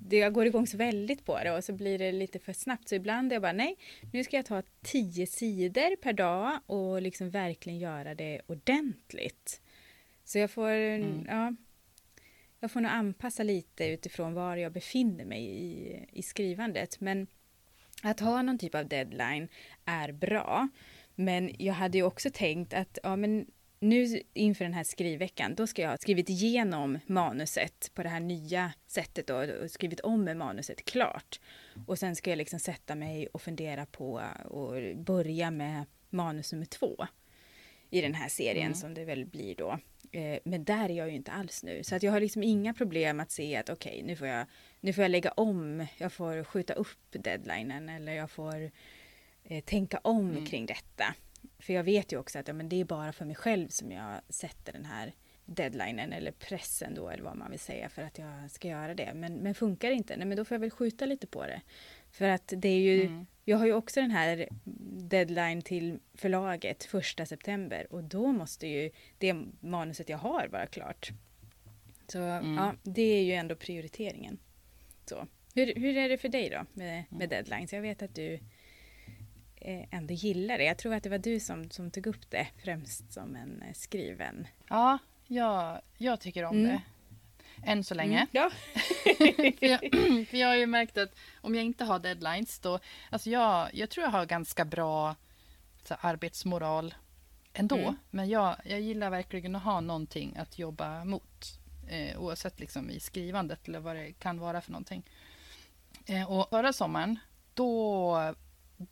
[0.10, 2.90] jag går igång så väldigt på det och så blir det lite för snabbt.
[2.90, 3.78] Så ibland är jag bara nej,
[4.14, 9.62] nu ska jag ta tio sidor per dag och liksom verkligen göra det ordentligt.
[10.24, 11.26] Så jag får, mm.
[11.28, 11.56] ja,
[12.60, 17.00] jag får nog anpassa lite utifrån var jag befinner mig i, i skrivandet.
[17.00, 17.28] Men
[18.04, 19.48] att ha någon typ av deadline
[19.86, 20.70] är bra.
[21.16, 23.46] Men jag hade ju också tänkt att ja, men
[23.84, 28.20] nu inför den här skrivveckan, då ska jag ha skrivit igenom manuset på det här
[28.20, 31.40] nya sättet då, och skrivit om manuset klart.
[31.88, 36.66] Och sen ska jag liksom sätta mig och fundera på och börja med manus nummer
[36.66, 37.08] två
[37.90, 38.76] i den här serien mm.
[38.76, 39.80] som det väl blir då.
[40.12, 42.74] Eh, men där är jag ju inte alls nu, så att jag har liksom inga
[42.74, 44.46] problem att se att okej, okay, nu, får jag,
[44.80, 48.72] nu får jag lägga om, jag får skjuta upp deadlinen eller jag får
[49.44, 50.46] eh, tänka om mm.
[50.46, 51.16] kring detta.
[51.60, 53.92] För jag vet ju också att ja, men det är bara för mig själv som
[53.92, 55.14] jag sätter den här
[55.46, 59.12] deadlinen eller pressen då eller vad man vill säga för att jag ska göra det.
[59.16, 61.62] Men, men funkar det inte, nej men då får jag väl skjuta lite på det.
[62.12, 63.26] För att det är ju, mm.
[63.46, 64.48] jag har ju också den här
[65.10, 71.12] deadline till förlaget första september och då måste ju det manuset jag har vara klart.
[72.08, 72.54] Så mm.
[72.54, 74.40] ja, det är ju ändå prioriteringen.
[75.06, 75.28] Så.
[75.56, 77.74] Hur, hur är det för dig då med, med deadlines?
[77.74, 78.40] Jag vet att du
[79.92, 80.64] ändå gillar det.
[80.64, 83.74] Jag tror att det var du som, som tog upp det främst som en eh,
[83.74, 84.48] skriven.
[84.70, 84.98] Ja,
[85.28, 86.68] jag, jag tycker om mm.
[86.68, 86.82] det.
[87.66, 88.18] Än så länge.
[88.18, 88.52] Mm, ja.
[89.60, 89.80] för, jag,
[90.28, 93.90] för jag har ju märkt att om jag inte har deadlines då, alltså jag, jag
[93.90, 95.16] tror jag har ganska bra
[95.84, 96.94] så, arbetsmoral
[97.54, 97.78] ändå.
[97.78, 97.96] Mm.
[98.10, 101.60] Men jag, jag gillar verkligen att ha någonting att jobba mot.
[101.88, 105.04] Eh, oavsett liksom i skrivandet eller vad det kan vara för någonting.
[106.06, 107.20] Eh, och förra sommaren,
[107.54, 108.36] då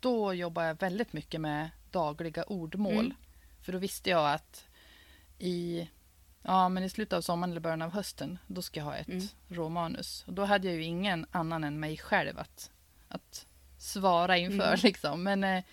[0.00, 3.04] då jobbade jag väldigt mycket med dagliga ordmål.
[3.04, 3.14] Mm.
[3.62, 4.64] För då visste jag att
[5.38, 5.88] i,
[6.42, 9.08] ja, men i slutet av sommaren eller början av hösten, då ska jag ha ett
[9.08, 9.28] mm.
[9.48, 10.24] råmanus.
[10.26, 12.70] Och då hade jag ju ingen annan än mig själv att,
[13.08, 13.46] att
[13.78, 14.66] svara inför.
[14.66, 14.78] Mm.
[14.82, 15.22] Liksom.
[15.22, 15.64] Men eh,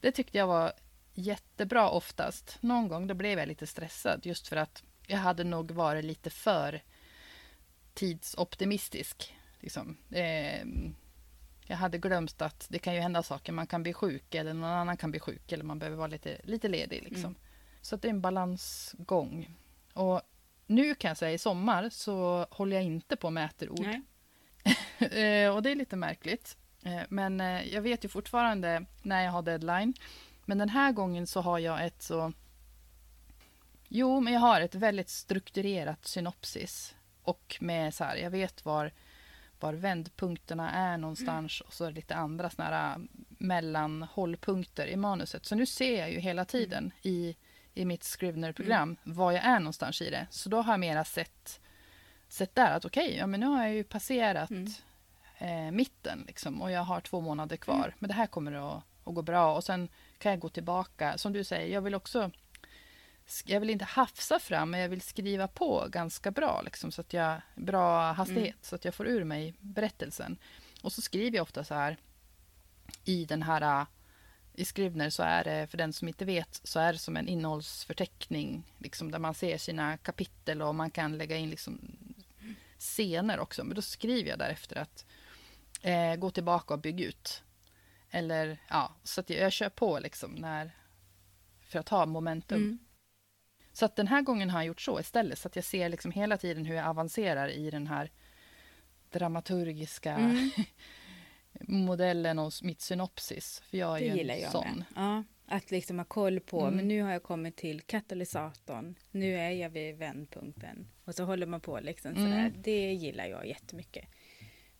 [0.00, 0.72] det tyckte jag var
[1.14, 2.58] jättebra oftast.
[2.60, 6.30] Någon gång då blev jag lite stressad just för att jag hade nog varit lite
[6.30, 6.82] för
[7.94, 9.36] tidsoptimistisk.
[9.60, 9.96] Liksom.
[10.10, 10.66] Eh,
[11.66, 13.52] jag hade glömt att det kan ju hända saker.
[13.52, 16.40] Man kan bli sjuk eller någon annan kan bli sjuk eller man behöver vara lite,
[16.44, 17.02] lite ledig.
[17.02, 17.24] Liksom.
[17.24, 17.36] Mm.
[17.80, 19.56] Så det är en balansgång.
[19.92, 20.22] Och
[20.66, 23.86] nu kan jag säga i sommar så håller jag inte på med äterord.
[24.98, 26.56] Eh, och det är lite märkligt.
[26.82, 29.94] Eh, men eh, jag vet ju fortfarande när jag har deadline.
[30.44, 32.32] Men den här gången så har jag ett så...
[33.88, 36.94] Jo, men jag har ett väldigt strukturerat synopsis.
[37.22, 38.92] Och med så här, jag vet var
[39.62, 45.46] var vändpunkterna är någonstans och så lite andra såna här äh, mellanhållpunkter i manuset.
[45.46, 46.92] Så nu ser jag ju hela tiden mm.
[47.02, 47.36] i,
[47.74, 49.16] i mitt Scrivener-program mm.
[49.16, 50.26] var jag är någonstans i det.
[50.30, 51.60] Så då har jag mera sett,
[52.28, 54.66] sett där att okej, okay, ja, men nu har jag ju passerat mm.
[55.38, 57.94] eh, mitten liksom, och jag har två månader kvar.
[57.98, 61.18] Men det här kommer att, att gå bra och sen kan jag gå tillbaka.
[61.18, 62.30] Som du säger, jag vill också
[63.44, 67.12] jag vill inte hafsa fram, men jag vill skriva på ganska bra, liksom, så att
[67.12, 68.58] jag, bra hastighet, mm.
[68.62, 70.36] så att jag får ur mig berättelsen.
[70.82, 71.96] Och så skriver jag ofta så här
[73.04, 73.86] i den här
[74.54, 77.28] i Scrivener så är det, för den som inte vet, så är det som en
[77.28, 81.80] innehållsförteckning, liksom, där man ser sina kapitel och man kan lägga in liksom,
[82.78, 83.64] scener också.
[83.64, 85.06] Men då skriver jag därefter att
[85.82, 87.42] eh, gå tillbaka och bygga ut.
[88.10, 90.76] Eller ja, så att jag, jag kör på liksom när,
[91.60, 92.62] för att ha momentum.
[92.62, 92.78] Mm.
[93.72, 96.10] Så att den här gången har jag gjort så istället, så att jag ser liksom
[96.10, 98.10] hela tiden hur jag avancerar i den här
[99.10, 100.50] dramaturgiska mm.
[101.60, 103.62] modellen och mitt synopsis.
[103.70, 104.76] För jag är det ju en sån.
[104.76, 104.84] Med.
[104.96, 106.74] Ja, att liksom ha koll på, mm.
[106.74, 110.88] men nu har jag kommit till katalysatorn, nu är jag vid vändpunkten.
[111.04, 112.38] Och så håller man på liksom sådär.
[112.38, 112.52] Mm.
[112.62, 114.04] Det gillar jag jättemycket.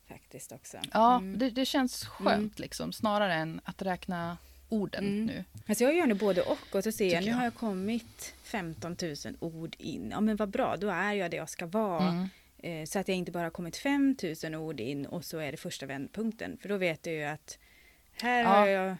[0.09, 0.78] Faktiskt också.
[0.92, 1.38] Ja, mm.
[1.38, 2.52] det, det, känns skönt mm.
[2.57, 4.38] liksom, snarare än att räkna
[4.73, 5.27] orden mm.
[5.27, 5.45] nu.
[5.67, 8.97] Alltså jag gör nu både och och så ser jag, nu har jag kommit 15
[9.03, 10.09] 000 ord in.
[10.11, 12.09] Ja men vad bra, då är jag det jag ska vara.
[12.09, 12.29] Mm.
[12.59, 15.57] Eh, så att jag inte bara kommit 5 000 ord in och så är det
[15.57, 16.59] första vändpunkten.
[16.63, 17.59] För då vet jag ju att
[18.13, 18.69] här, ja.
[18.69, 18.97] jag,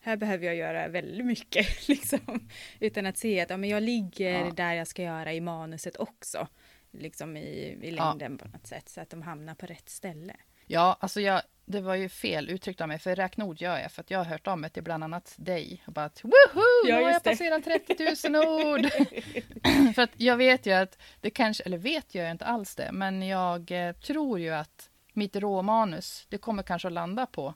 [0.00, 1.88] här behöver jag göra väldigt mycket.
[1.88, 2.48] Liksom.
[2.80, 4.50] Utan att se att ja, men jag ligger ja.
[4.50, 6.48] där jag ska göra i manuset också.
[6.90, 8.44] Liksom i, i längden ja.
[8.44, 8.88] på något sätt.
[8.88, 10.36] Så att de hamnar på rätt ställe.
[10.66, 13.92] Ja, alltså jag, det var ju fel uttryckt av mig, för räkna ord gör jag,
[13.92, 15.82] för att jag har hört om det till bland annat dig.
[15.86, 18.86] Och bara att woho, ja, nu har jag passerat 30 000 ord!
[19.94, 23.22] för att jag vet ju att det kanske, eller vet jag inte alls det, men
[23.22, 27.54] jag eh, tror ju att mitt råmanus, det kommer kanske att landa på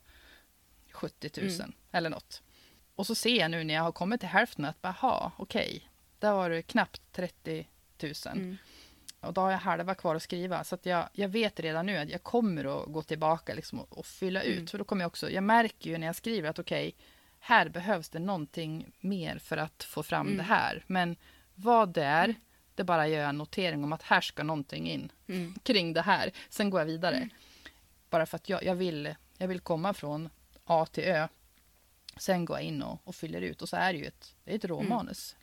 [0.93, 1.73] 70 000 mm.
[1.93, 2.43] eller något.
[2.95, 5.81] Och så ser jag nu när jag har kommit till hälften att, aha, okej, okay,
[6.19, 7.67] där var det knappt 30
[8.03, 8.13] 000.
[8.27, 8.57] Mm.
[9.27, 10.65] Och då har jag halva kvar att skriva.
[10.65, 13.99] Så att jag, jag vet redan nu att jag kommer att gå tillbaka liksom och,
[13.99, 14.57] och fylla ut.
[14.57, 14.67] Mm.
[14.67, 17.07] För då kommer jag också, jag märker ju när jag skriver att okej, okay,
[17.39, 20.37] här behövs det någonting mer för att få fram mm.
[20.37, 20.85] det här.
[20.87, 21.17] Men
[21.55, 22.35] vad det är,
[22.75, 25.55] det bara gör jag en notering om att här ska någonting in mm.
[25.63, 26.31] kring det här.
[26.49, 27.17] Sen går jag vidare.
[27.17, 27.31] Mm.
[28.11, 30.29] Bara för att jag, jag, vill, jag vill komma från
[30.65, 31.29] A till Ö.
[32.17, 33.63] Sen går jag in och, och fyller ut.
[33.63, 35.37] Och så är det ju ett, det är ett råmanus.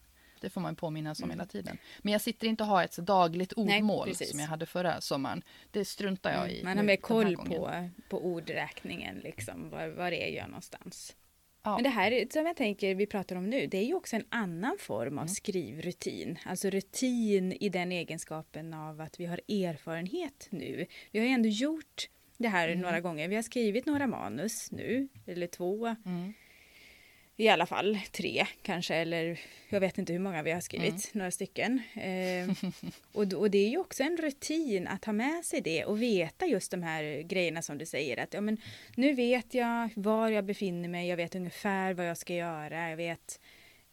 [0.44, 1.38] Det får man påminnas om mm.
[1.40, 1.78] hela tiden.
[2.02, 5.44] Men jag sitter inte och har ett dagligt ordmål Nej, som jag hade förra sommaren.
[5.72, 6.56] Det struntar jag mm.
[6.56, 6.64] i.
[6.64, 11.16] Man har mer koll på, på ordräkningen, liksom, var, var det gör någonstans.
[11.64, 11.76] Ja.
[11.76, 14.26] Men det här som jag tänker vi pratar om nu, det är ju också en
[14.30, 15.28] annan form av mm.
[15.28, 16.40] skrivrutin.
[16.46, 20.86] Alltså rutin i den egenskapen av att vi har erfarenhet nu.
[21.12, 22.82] Vi har ju ändå gjort det här mm.
[22.82, 23.28] några gånger.
[23.28, 25.96] Vi har skrivit några manus nu, eller två.
[26.06, 26.34] Mm
[27.38, 31.02] i alla fall tre kanske, eller jag vet inte hur många vi har skrivit, mm.
[31.12, 31.82] några stycken.
[31.94, 32.72] Eh,
[33.12, 36.46] och, och det är ju också en rutin att ha med sig det och veta
[36.46, 38.58] just de här grejerna som du säger att ja, men
[38.96, 42.98] nu vet jag var jag befinner mig, jag vet ungefär vad jag ska göra, jag
[42.98, 43.40] vet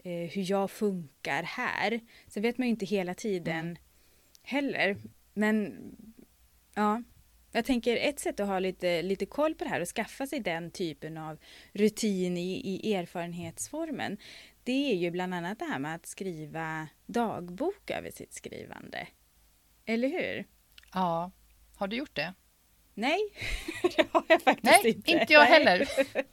[0.04, 2.00] eh, hur jag funkar här.
[2.26, 3.76] Sen vet man ju inte hela tiden mm.
[4.42, 4.96] heller,
[5.34, 5.78] men
[6.74, 7.02] ja,
[7.52, 10.40] jag tänker ett sätt att ha lite, lite koll på det här och skaffa sig
[10.40, 11.38] den typen av
[11.72, 14.16] rutin i, i erfarenhetsformen.
[14.64, 19.06] Det är ju bland annat det här med att skriva dagbok över sitt skrivande.
[19.86, 20.44] Eller hur?
[20.94, 21.30] Ja.
[21.76, 22.34] Har du gjort det?
[22.94, 23.20] Nej,
[23.96, 25.10] det har jag faktiskt Nej, inte.
[25.10, 25.88] inte jag heller.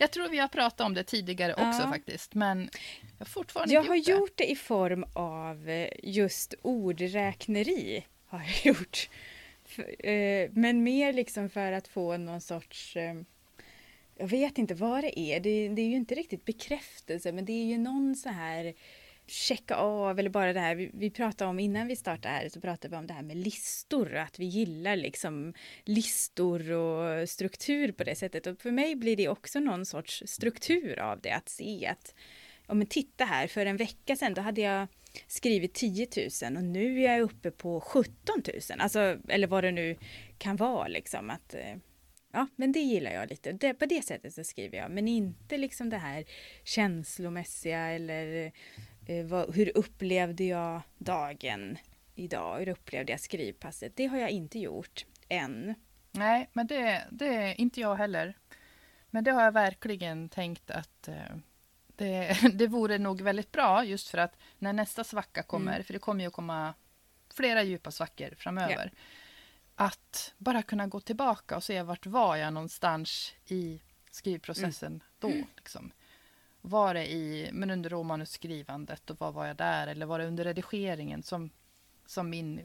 [0.00, 1.90] Jag tror vi har pratat om det tidigare också ja.
[1.90, 2.70] faktiskt, men
[3.18, 4.10] jag har fortfarande jag inte gjort det.
[4.10, 8.06] Jag har gjort det i form av eh, just ordräkneri.
[8.26, 9.08] Har jag gjort.
[9.98, 13.14] Eh, men mer liksom för att få någon sorts eh,
[14.18, 15.40] jag vet inte vad det är.
[15.40, 18.74] Det, det, är ju inte riktigt bekräftelse men det är ju någon så här
[19.26, 22.60] checka av eller bara det här vi, vi pratade om innan vi startade här så
[22.60, 28.04] pratade vi om det här med listor att vi gillar liksom listor och struktur på
[28.04, 31.86] det sättet och för mig blir det också någon sorts struktur av det att se
[31.86, 32.14] att
[32.66, 34.88] ja men titta här för en vecka sedan då hade jag
[35.26, 36.06] skrivit 10
[36.42, 38.12] 000 och nu är jag uppe på 17
[38.70, 38.80] 000.
[38.80, 39.96] Alltså, eller vad det nu
[40.38, 41.76] kan vara liksom att eh,
[42.32, 43.52] Ja, men det gillar jag lite.
[43.52, 46.24] Det, på det sättet så skriver jag, men inte liksom det här
[46.64, 48.52] känslomässiga eller
[49.06, 51.78] eh, vad, hur upplevde jag dagen
[52.14, 52.58] idag?
[52.58, 53.96] Hur upplevde jag skrivpasset?
[53.96, 55.74] Det har jag inte gjort än.
[56.10, 58.34] Nej, men det, det är inte jag heller.
[59.10, 61.36] Men det har jag verkligen tänkt att eh,
[61.98, 65.84] det, det vore nog väldigt bra just för att när nästa svacka kommer, mm.
[65.84, 66.74] för det kommer ju att komma
[67.34, 68.74] flera djupa svackor framöver.
[68.74, 68.90] Yeah.
[69.74, 73.80] Att bara kunna gå tillbaka och se vart var jag någonstans i
[74.10, 75.02] skrivprocessen mm.
[75.18, 75.46] då.
[75.56, 75.92] Liksom.
[76.60, 79.86] Var det i, men under romanusskrivandet och var var jag där?
[79.86, 81.50] Eller var det under redigeringen som,
[82.06, 82.58] som min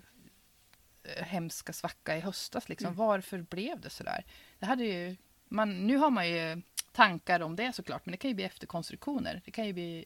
[1.03, 2.69] eh, hemska svacka i höstas?
[2.69, 2.87] Liksom.
[2.87, 2.97] Mm.
[2.97, 4.25] Varför blev det så där?
[4.59, 5.15] Det hade ju,
[5.47, 6.61] man, nu har man ju
[6.93, 9.41] tankar om det såklart, men det kan ju bli efterkonstruktioner.
[9.45, 10.05] Det kan ju bli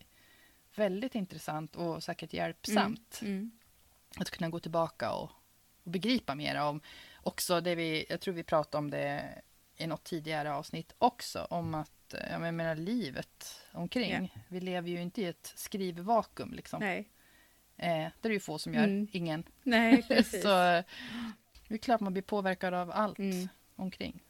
[0.75, 3.33] väldigt intressant och säkert hjälpsamt mm.
[3.33, 3.51] Mm.
[4.17, 5.31] att kunna gå tillbaka och,
[5.83, 6.81] och begripa mer om
[7.15, 9.41] också det vi, jag tror vi pratade om det
[9.77, 14.09] i något tidigare avsnitt också, om att, jag menar livet omkring.
[14.09, 14.25] Yeah.
[14.47, 16.79] Vi lever ju inte i ett skrivvakuum liksom.
[16.79, 17.09] Nej.
[17.77, 19.07] Eh, det är ju få som gör, mm.
[19.11, 19.43] ingen.
[19.63, 20.41] Nej, precis.
[20.41, 20.47] Så
[21.67, 23.47] det är klart man blir påverkad av allt mm.
[23.75, 24.23] omkring.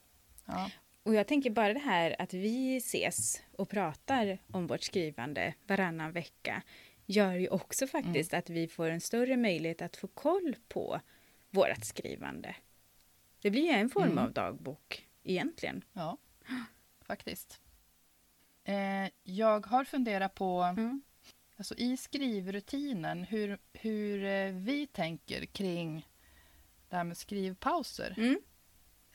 [0.45, 0.69] Ja.
[1.07, 6.11] Och jag tänker bara det här att vi ses och pratar om vårt skrivande varannan
[6.11, 6.61] vecka
[7.05, 8.39] gör ju också faktiskt mm.
[8.39, 11.01] att vi får en större möjlighet att få koll på
[11.49, 12.55] vårt skrivande.
[13.41, 14.17] Det blir ju en form mm.
[14.17, 15.83] av dagbok egentligen.
[15.93, 16.17] Ja,
[17.01, 17.61] faktiskt.
[18.63, 21.01] Eh, jag har funderat på, mm.
[21.57, 26.07] alltså i skrivrutinen, hur, hur eh, vi tänker kring
[26.89, 28.13] det här med skrivpauser.
[28.17, 28.41] Mm.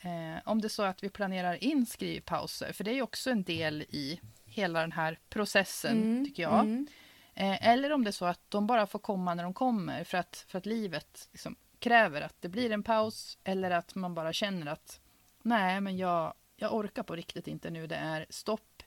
[0.02, 3.42] Eh, om det är så att vi planerar in skrivpauser, för det är också en
[3.42, 6.24] del i hela den här processen, mm.
[6.24, 6.60] tycker jag.
[6.60, 6.86] Mm.
[7.34, 10.18] Eh, eller om det är så att de bara får komma när de kommer för
[10.18, 14.32] att, för att livet liksom kräver att det blir en paus eller att man bara
[14.32, 15.00] känner att
[15.42, 18.82] nej, men jag, jag orkar på riktigt inte nu, det är stopp.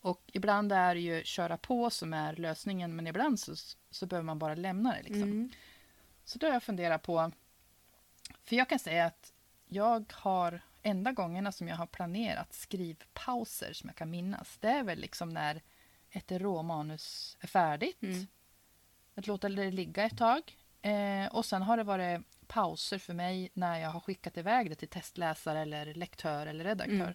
[0.00, 3.54] Och ibland är det ju köra på som är lösningen, men ibland så,
[3.90, 5.02] så behöver man bara lämna det.
[5.02, 5.22] Liksom.
[5.22, 5.50] Mm.
[6.24, 7.32] Så då har jag funderat på,
[8.44, 9.32] för jag kan säga att
[9.72, 14.84] jag har enda gångerna som jag har planerat skrivpauser som jag kan minnas, det är
[14.84, 15.62] väl liksom när
[16.10, 18.02] ett råmanus är färdigt.
[18.02, 18.26] Mm.
[19.14, 20.56] Att låta det ligga ett tag.
[20.82, 24.74] Eh, och sen har det varit pauser för mig när jag har skickat iväg det
[24.74, 26.94] till testläsare eller lektör eller redaktör.
[26.94, 27.14] Mm.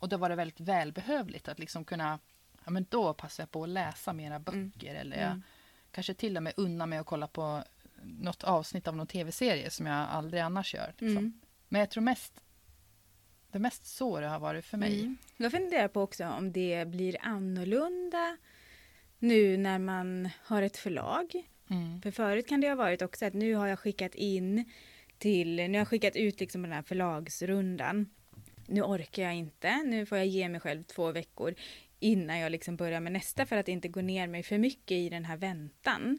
[0.00, 2.18] Och det var det väldigt välbehövligt att liksom kunna,
[2.64, 4.42] ja men då passar jag på att läsa mera mm.
[4.42, 5.00] böcker mm.
[5.00, 5.42] eller jag mm.
[5.90, 7.64] kanske till och med unna mig att kolla på
[8.02, 10.94] något avsnitt av någon tv-serie som jag aldrig annars gör.
[10.98, 11.40] Liksom.
[11.68, 12.42] Men jag tror mest
[13.52, 15.00] det mest så det har varit för mig.
[15.00, 15.16] Mm.
[15.36, 18.36] Jag funderar på också om det blir annorlunda
[19.18, 21.48] nu när man har ett förlag.
[21.70, 22.02] Mm.
[22.02, 24.64] För förut kan det ha varit också att nu har jag skickat in
[25.18, 28.06] till, nu har jag skickat ut liksom den här förlagsrundan.
[28.66, 31.54] Nu orkar jag inte, nu får jag ge mig själv två veckor
[32.00, 35.08] innan jag liksom börjar med nästa för att inte gå ner mig för mycket i
[35.08, 36.18] den här väntan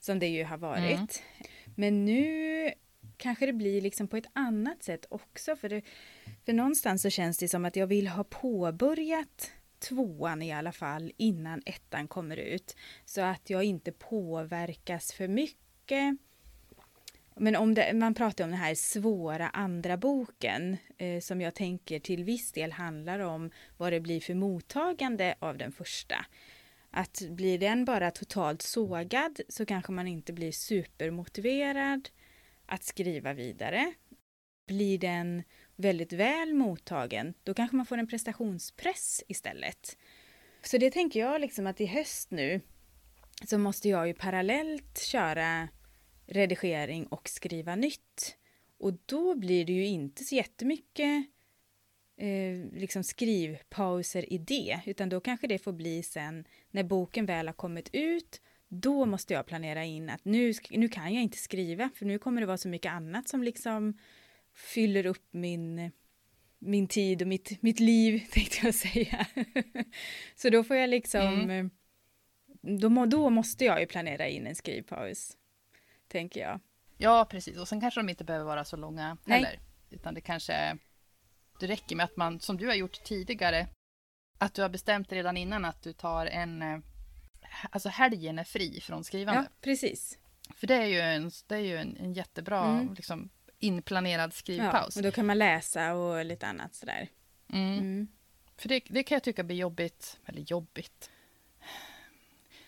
[0.00, 0.92] som det ju har varit.
[0.92, 1.06] Mm.
[1.74, 2.72] Men nu
[3.24, 5.56] kanske det blir liksom på ett annat sätt också.
[5.56, 5.82] För, det,
[6.44, 11.12] för någonstans så känns det som att jag vill ha påbörjat tvåan i alla fall
[11.16, 12.76] innan ettan kommer ut.
[13.04, 16.16] Så att jag inte påverkas för mycket.
[17.36, 21.98] Men om det, man pratar om den här svåra andra boken eh, som jag tänker
[21.98, 26.26] till viss del handlar om vad det blir för mottagande av den första.
[26.90, 32.08] Att blir den bara totalt sågad så kanske man inte blir supermotiverad
[32.66, 33.94] att skriva vidare.
[34.66, 35.42] Blir den
[35.76, 39.96] väldigt väl mottagen, då kanske man får en prestationspress istället.
[40.62, 42.60] Så det tänker jag liksom att i höst nu
[43.44, 45.68] så måste jag ju parallellt köra
[46.26, 48.36] redigering och skriva nytt.
[48.78, 51.26] Och då blir det ju inte så jättemycket
[52.16, 57.46] eh, liksom skrivpauser i det, utan då kanske det får bli sen när boken väl
[57.46, 61.90] har kommit ut då måste jag planera in att nu, nu kan jag inte skriva
[61.94, 63.98] för nu kommer det vara så mycket annat som liksom
[64.54, 65.92] fyller upp min,
[66.58, 69.26] min tid och mitt, mitt liv tänkte jag säga.
[70.36, 71.70] så då får jag liksom, mm.
[72.60, 75.36] då, då måste jag ju planera in en skrivpaus,
[76.08, 76.60] tänker jag.
[76.98, 77.58] Ja, precis.
[77.58, 79.36] Och sen kanske de inte behöver vara så långa Nej.
[79.36, 79.60] heller.
[79.90, 80.78] Utan det kanske,
[81.60, 83.66] det räcker med att man, som du har gjort tidigare,
[84.38, 86.78] att du har bestämt redan innan att du tar en eh,
[87.70, 89.40] alltså helgen är fri från skrivande.
[89.40, 90.18] Ja, precis.
[90.54, 92.94] För det är ju en, det är ju en, en jättebra mm.
[92.94, 93.28] liksom,
[93.58, 94.96] inplanerad skrivpaus.
[94.96, 97.08] Ja, och då kan man läsa och lite annat sådär.
[97.48, 97.78] Mm.
[97.78, 98.08] Mm.
[98.56, 101.10] För det, det kan jag tycka blir jobbigt, eller jobbigt.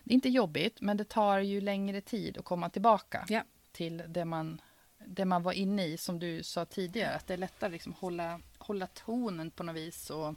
[0.05, 3.43] Det är inte jobbigt, men det tar ju längre tid att komma tillbaka ja.
[3.73, 4.61] till det man,
[5.07, 7.15] det man var inne i, som du sa tidigare.
[7.15, 10.35] Att det är lättare att liksom hålla, hålla tonen på något vis och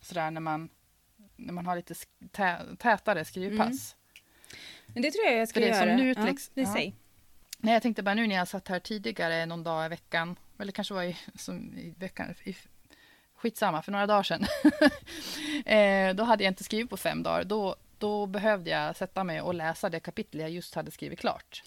[0.00, 0.68] sådär när man
[1.42, 1.94] när man har lite
[2.32, 3.96] tä tätare skrivpass.
[3.96, 4.02] Mm.
[4.86, 5.96] Men det tror jag jag ska För det göra.
[5.96, 6.92] Som nu, ja, liksom, ja.
[7.58, 10.72] Nej, jag tänkte bara nu när jag satt här tidigare någon dag i veckan, eller
[10.72, 12.56] kanske var i, som i veckan, i,
[13.36, 14.46] skitsamma, för några dagar sedan.
[15.66, 17.44] eh, då hade jag inte skrivit på fem dagar.
[17.44, 21.62] Då, då behövde jag sätta mig och läsa det kapitel jag just hade skrivit klart.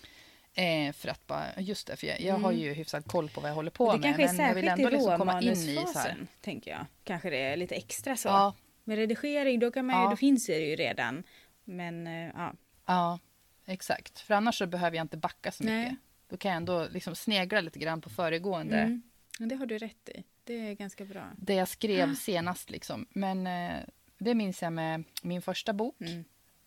[0.53, 2.43] Eh, för att bara, just det, för jag, jag mm.
[2.43, 4.01] har ju hyfsad koll på vad jag håller på det med.
[4.01, 6.85] Det kanske är särskilt i liksom råmanusfasen, tänker jag.
[7.03, 8.27] Kanske det är lite extra så.
[8.27, 8.53] Ja,
[8.85, 10.09] med redigering då, kan man ja.
[10.09, 11.23] då finns det ju redan.
[11.63, 12.53] Men eh, ja.
[12.85, 13.19] Ja,
[13.65, 14.19] exakt.
[14.19, 15.83] För annars så behöver jag inte backa så Nej.
[15.83, 15.99] mycket.
[16.29, 18.77] Då kan jag ändå liksom snegla lite grann på föregående.
[18.77, 19.01] Mm.
[19.37, 20.23] Det har du rätt i.
[20.43, 21.31] Det är ganska bra.
[21.37, 22.15] Det jag skrev ah.
[22.15, 23.05] senast liksom.
[23.09, 23.79] Men eh,
[24.17, 26.01] det minns jag med min första bok.
[26.01, 26.23] Mm.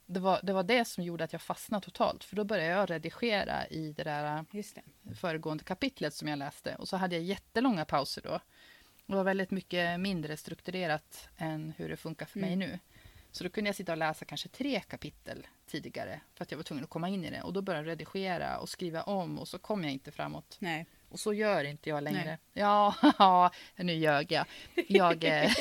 [0.06, 2.24] Det, var, det var det som gjorde att jag fastnade totalt.
[2.24, 5.14] För då började jag redigera i det där det.
[5.14, 6.74] föregående kapitlet som jag läste.
[6.74, 8.40] Och så hade jag jättelånga pauser då.
[9.08, 12.58] Det var väldigt mycket mindre strukturerat än hur det funkar för mm.
[12.58, 12.78] mig nu.
[13.30, 16.62] Så då kunde jag sitta och läsa kanske tre kapitel tidigare för att jag var
[16.62, 17.42] tvungen att komma in i det.
[17.42, 20.56] Och då började jag redigera och skriva om och så kom jag inte framåt.
[20.58, 20.86] Nej.
[21.08, 22.24] Och så gör inte jag längre.
[22.24, 22.38] Nej.
[22.52, 24.46] Ja, nu ljög jag.
[24.88, 25.52] Jag, eh,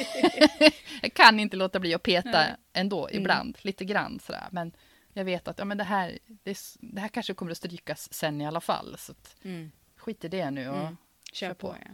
[1.02, 2.56] jag kan inte låta bli att peta Nej.
[2.74, 3.22] ändå mm.
[3.22, 3.62] ibland, mm.
[3.62, 4.48] lite grann sådär.
[4.52, 4.72] Men
[5.14, 8.42] jag vet att ja, men det, här, det, det här kanske kommer att strykas sen
[8.42, 8.96] i alla fall.
[8.98, 9.72] Så att, mm.
[9.96, 10.98] skit i det nu och mm.
[11.34, 11.68] kör, kör på.
[11.68, 11.92] på ja.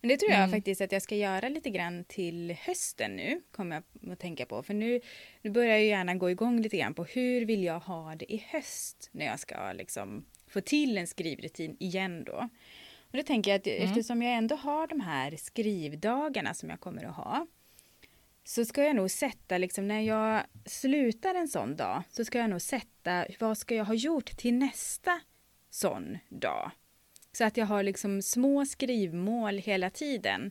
[0.00, 0.50] Men det tror jag mm.
[0.50, 4.62] faktiskt att jag ska göra lite grann till hösten nu, kommer jag att tänka på.
[4.62, 5.00] För nu,
[5.42, 8.44] nu börjar jag gärna gå igång lite grann på hur vill jag ha det i
[8.48, 12.48] höst när jag ska liksom få till en skrivrutin igen då.
[13.10, 13.82] Och då tänker jag att mm.
[13.82, 17.46] eftersom jag ändå har de här skrivdagarna som jag kommer att ha
[18.44, 22.50] så ska jag nog sätta, liksom, när jag slutar en sån dag, så ska jag
[22.50, 25.20] nog sätta vad ska jag ha gjort till nästa
[25.70, 26.70] sån dag.
[27.36, 30.50] Så att jag har liksom små skrivmål hela tiden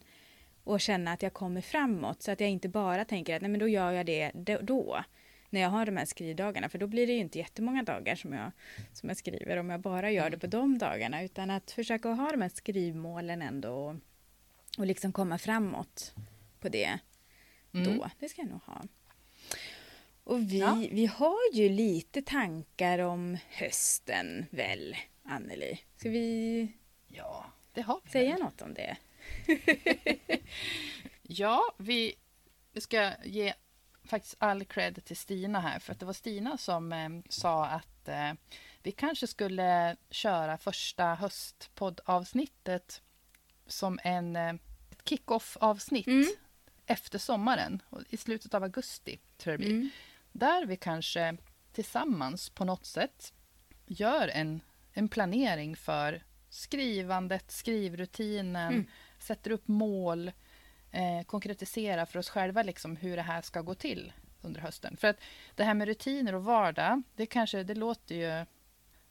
[0.63, 3.59] och känna att jag kommer framåt så att jag inte bara tänker att nej men
[3.59, 4.31] då gör jag det
[4.61, 5.03] då
[5.49, 8.33] när jag har de här skrivdagarna för då blir det ju inte jättemånga dagar som
[8.33, 8.51] jag,
[8.93, 12.31] som jag skriver om jag bara gör det på de dagarna utan att försöka ha
[12.31, 13.95] de här skrivmålen ändå och,
[14.77, 16.13] och liksom komma framåt
[16.59, 16.99] på det
[17.73, 17.97] mm.
[17.97, 18.09] då.
[18.19, 18.83] Det ska jag nog ha.
[20.23, 20.83] Och vi, ja.
[20.91, 24.95] vi har ju lite tankar om hösten väl,
[25.25, 25.79] Anneli?
[25.95, 26.71] Ska vi
[27.07, 28.97] ja, det har vi säga något om det?
[31.21, 32.15] ja, vi
[32.75, 33.53] ska ge
[34.03, 38.07] faktiskt all cred till Stina här, för att det var Stina som eh, sa att
[38.07, 38.33] eh,
[38.83, 43.01] vi kanske skulle köra första höstpoddavsnittet
[43.67, 44.53] som en eh,
[45.03, 46.27] kick-off avsnitt mm.
[46.85, 49.75] efter sommaren, i slutet av augusti tror jag det blir.
[49.75, 49.89] Mm.
[50.31, 51.37] Där vi kanske
[51.71, 53.33] tillsammans på något sätt
[53.85, 54.61] gör en,
[54.97, 58.87] en planering för skrivandet, skrivrutinen, mm.
[59.19, 60.31] sätter upp mål,
[60.91, 64.97] eh, konkretisera för oss själva liksom hur det här ska gå till under hösten.
[64.97, 65.19] För att
[65.55, 68.45] det här med rutiner och vardag, det kanske det låter ju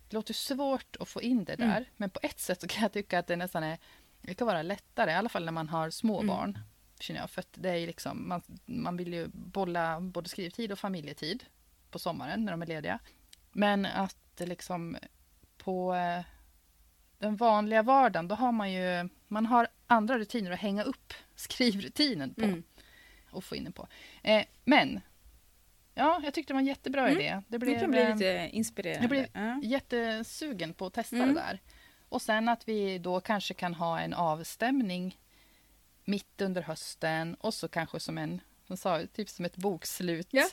[0.08, 1.68] det låter svårt att få in det mm.
[1.68, 1.88] där, mm.
[1.96, 3.78] men på ett sätt så kan jag tycka att det nästan är
[4.22, 6.26] det kan vara lättare, i alla fall när man har små mm.
[6.26, 6.58] barn.
[7.00, 11.44] Känner jag, för det är liksom, man, man vill ju bolla både skrivtid och familjetid
[11.90, 12.98] på sommaren när de är lediga.
[13.52, 14.96] Men att liksom
[15.64, 16.24] på eh,
[17.18, 22.34] den vanliga vardagen, då har man ju man har andra rutiner att hänga upp skrivrutinen
[22.34, 22.44] på.
[22.44, 22.62] Mm.
[23.30, 23.88] Och få in den på.
[24.22, 25.00] Eh, men
[25.94, 27.20] Ja, jag tyckte det var en jättebra mm.
[27.20, 27.42] idé.
[27.48, 29.02] Det blev, det bli lite eh, inspirerande.
[29.02, 29.60] Jag blev ja.
[29.62, 31.28] jättesugen på att testa mm.
[31.28, 31.60] det där.
[32.08, 35.18] Och sen att vi då kanske kan ha en avstämning
[36.04, 40.28] mitt under hösten och så kanske som en, som sa, typ som ett bokslut.
[40.30, 40.48] Ja.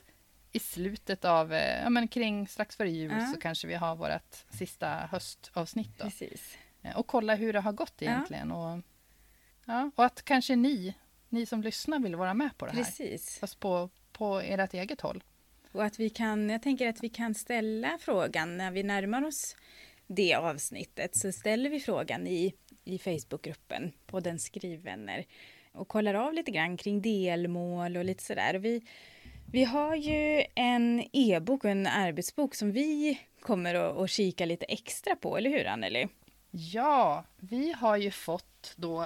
[0.52, 3.26] I slutet av, eh, ja men kring strax före jul ja.
[3.34, 6.04] så kanske vi har vårt sista höstavsnitt då.
[6.04, 6.58] Precis.
[6.82, 8.50] Eh, och kolla hur det har gått egentligen.
[8.50, 8.74] Ja.
[8.74, 8.84] Och,
[9.66, 10.96] ja, och att kanske ni,
[11.30, 12.84] ni som lyssnar vill vara med på det här.
[12.84, 13.40] Precis.
[13.40, 15.24] Fast på, på ert eget håll.
[15.72, 19.56] Och att vi kan, jag tänker att vi kan ställa frågan när vi närmar oss
[20.08, 25.26] det avsnittet så ställer vi frågan i, i Facebookgruppen på den skrivvänner
[25.72, 28.54] och kollar av lite grann kring delmål och lite sådär.
[28.54, 28.82] Vi,
[29.52, 35.16] vi har ju en e-bok och en arbetsbok som vi kommer att, kika lite extra
[35.16, 36.08] på, eller hur Anneli?
[36.52, 39.02] Ja, vi har ju fått då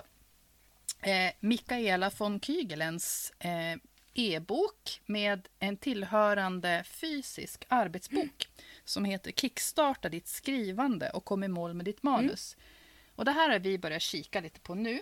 [1.02, 3.80] eh, Mikaela von Kygelens eh,
[4.14, 8.66] e-bok med en tillhörande fysisk arbetsbok mm.
[8.84, 12.56] som heter Kickstarta ditt skrivande och kom i mål med ditt manus.
[12.56, 12.66] Mm.
[13.16, 15.02] Och det här har vi börjat kika lite på nu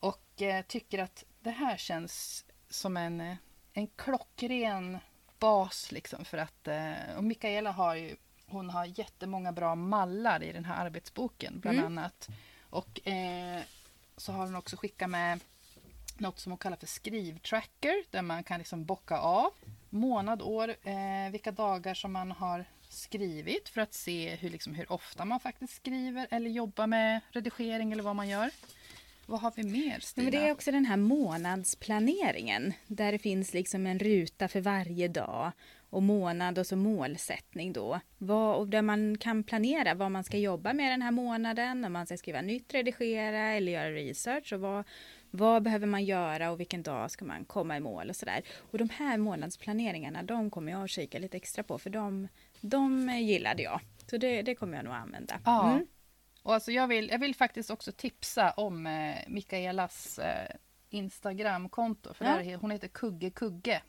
[0.00, 3.36] och eh, tycker att det här känns som en, eh,
[3.74, 4.98] en klockren
[5.38, 8.16] bas liksom för att eh, och Mikaela har ju
[8.46, 11.86] hon har jättemånga bra mallar i den här arbetsboken bland mm.
[11.86, 12.28] annat.
[12.70, 13.62] Och eh,
[14.16, 15.40] så har hon också skickat med
[16.18, 19.50] något som hon kallar för skrivtracker där man kan liksom bocka av
[19.90, 24.92] månad, år, eh, vilka dagar som man har skrivit för att se hur, liksom, hur
[24.92, 28.50] ofta man faktiskt skriver eller jobbar med redigering eller vad man gör.
[29.26, 30.24] Vad har vi mer Stina?
[30.24, 35.08] Men det är också den här månadsplaneringen där det finns liksom en ruta för varje
[35.08, 35.52] dag
[35.90, 38.00] och månad och så målsättning då.
[38.18, 41.92] Vad, och där man kan planera vad man ska jobba med den här månaden, om
[41.92, 44.84] man ska skriva nytt, redigera eller göra research och vad,
[45.30, 48.42] vad behöver man göra och vilken dag ska man komma i mål och sådär.
[48.70, 52.28] Och de här månadsplaneringarna, de kommer jag att kika lite extra på för de,
[52.60, 53.80] de gillade jag.
[54.10, 55.40] Så det, det kommer jag nog använda.
[55.44, 55.70] Ja.
[55.70, 55.86] Mm.
[56.44, 60.56] Och alltså jag, vill, jag vill faktiskt också tipsa om eh, Mikaelas eh,
[60.90, 62.14] Instagramkonto.
[62.14, 62.36] För ja.
[62.36, 63.82] där, hon heter Kugge Kugge.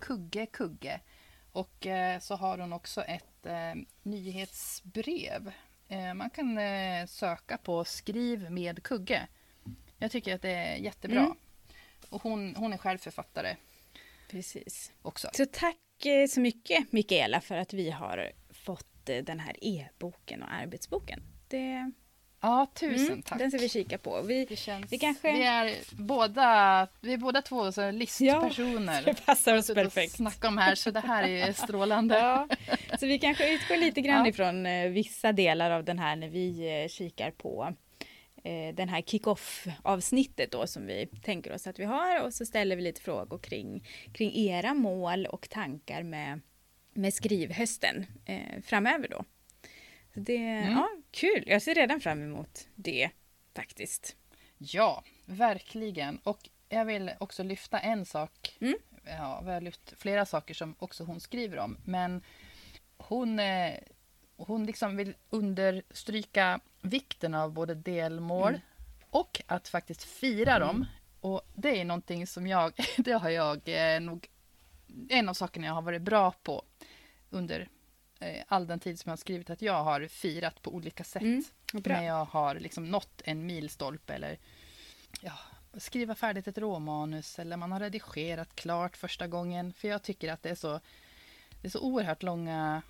[0.00, 1.00] Kugge Kugge.
[1.52, 5.52] Och eh, så har hon också ett eh, nyhetsbrev.
[5.88, 9.28] Eh, man kan eh, söka på Skriv med Kugge.
[9.98, 11.20] Jag tycker att det är jättebra.
[11.20, 11.36] Mm.
[12.08, 13.56] Och hon, hon är själv författare.
[14.30, 14.92] Precis.
[15.02, 15.28] Också.
[15.32, 20.52] Så tack eh, så mycket Mikaela för att vi har fått den här e-boken och
[20.52, 21.22] arbetsboken.
[21.48, 21.92] Det
[22.40, 23.38] Ja, tusen mm, tack.
[23.38, 24.22] Den ska vi kika på.
[24.22, 25.32] Vi, känns, vi, kanske...
[25.32, 29.02] vi, är, båda, vi är båda två så listpersoner.
[29.06, 30.16] Ja, det passar oss perfekt.
[30.16, 32.18] Snacka om här, så det här är strålande.
[32.18, 32.48] Ja,
[32.98, 34.30] så vi kanske utgår lite grann ja.
[34.30, 37.74] ifrån eh, vissa delar av den här när vi eh, kikar på
[38.44, 42.46] eh, den här kick-off avsnittet då som vi tänker oss att vi har och så
[42.46, 46.40] ställer vi lite frågor kring, kring era mål och tankar med,
[46.94, 49.24] med skrivhösten eh, framöver då.
[50.18, 50.72] Det, mm.
[50.72, 51.44] ja, kul.
[51.46, 53.10] Jag ser redan fram emot det
[53.54, 54.16] faktiskt.
[54.58, 56.18] Ja, verkligen.
[56.18, 58.56] Och jag vill också lyfta en sak.
[58.60, 58.74] Mm.
[59.04, 61.76] ja, vi har lyft flera saker som också hon skriver om.
[61.84, 62.22] Men
[62.96, 63.74] hon, eh,
[64.36, 68.60] hon liksom vill understryka vikten av både delmål mm.
[69.10, 70.68] och att faktiskt fira mm.
[70.68, 70.86] dem.
[71.20, 74.28] Och det är någonting som jag, det har jag eh, nog,
[75.08, 76.62] en av sakerna jag har varit bra på
[77.30, 77.68] under
[78.48, 81.22] all den tid som jag har skrivit, att jag har firat på olika sätt.
[81.22, 84.38] Mm, när jag har liksom nått en milstolpe eller
[85.20, 85.38] ja,
[85.76, 89.72] skriva färdigt ett råmanus eller man har redigerat klart första gången.
[89.72, 90.80] För jag tycker att det är så,
[91.62, 92.82] det är så oerhört långa...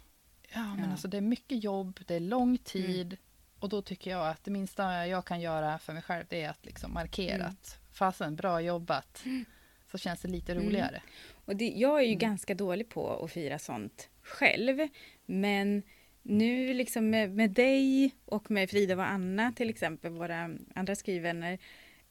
[0.54, 0.90] Ja, men ja.
[0.90, 2.58] alltså det är mycket jobb, det är lång mm.
[2.58, 3.06] tid.
[3.06, 3.18] Mm.
[3.58, 6.50] Och då tycker jag att det minsta jag kan göra för mig själv det är
[6.50, 7.46] att liksom markera mm.
[7.46, 9.22] att fasen, bra jobbat.
[9.24, 9.44] Mm.
[9.90, 10.64] Så känns det lite mm.
[10.64, 11.02] roligare.
[11.44, 14.88] Och det, jag är ju ganska dålig på att fira sånt själv.
[15.30, 15.82] Men
[16.22, 21.58] nu liksom med, med dig och med Frida och Anna till exempel, våra andra skrivvänner,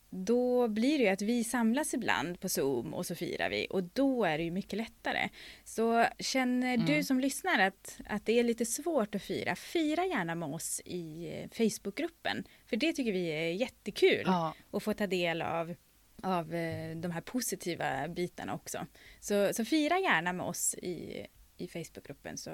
[0.09, 3.84] då blir det ju att vi samlas ibland på Zoom och så firar vi och
[3.84, 5.30] då är det ju mycket lättare.
[5.63, 6.86] Så känner mm.
[6.86, 10.82] du som lyssnar att, att det är lite svårt att fira, fira gärna med oss
[10.86, 12.43] i Facebookgruppen.
[12.65, 14.53] För det tycker vi är jättekul ja.
[14.72, 15.76] att få ta del av,
[16.24, 18.88] av eh, de här positiva bitarna också.
[19.20, 21.26] Så, så fira gärna med oss i,
[21.57, 22.51] i Facebookgruppen så,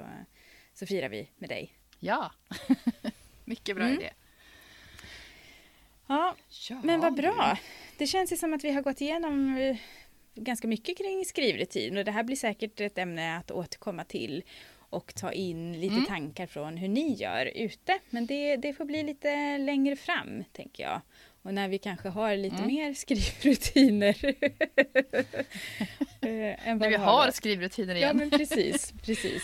[0.74, 1.74] så firar vi med dig.
[2.00, 2.32] Ja,
[3.44, 3.98] mycket bra mm.
[3.98, 4.10] idé.
[6.06, 6.36] Ja,
[6.68, 7.58] ja, men vad bra.
[7.98, 9.76] Det känns ju som att vi har gått igenom eh,
[10.34, 14.42] ganska mycket kring skrivrutin och det här blir säkert ett ämne att återkomma till
[14.94, 16.06] och ta in lite mm.
[16.06, 17.98] tankar från hur ni gör ute.
[18.10, 21.00] Men det, det får bli lite längre fram, tänker jag.
[21.42, 22.66] Och när vi kanske har lite mm.
[22.66, 24.24] mer skrivrutiner.
[26.20, 28.08] äh, när vi har skrivrutiner igen.
[28.08, 28.92] Ja, men precis.
[29.02, 29.42] precis.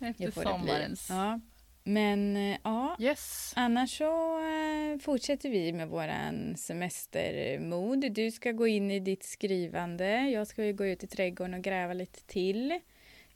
[0.00, 1.06] Efter sommarens.
[1.10, 1.40] Ja.
[1.84, 3.52] Men eh, ja, yes.
[3.56, 8.12] annars så äh, fortsätter vi med våran semestermod.
[8.12, 10.28] Du ska gå in i ditt skrivande.
[10.28, 12.80] Jag ska gå ut i trädgården och gräva lite till,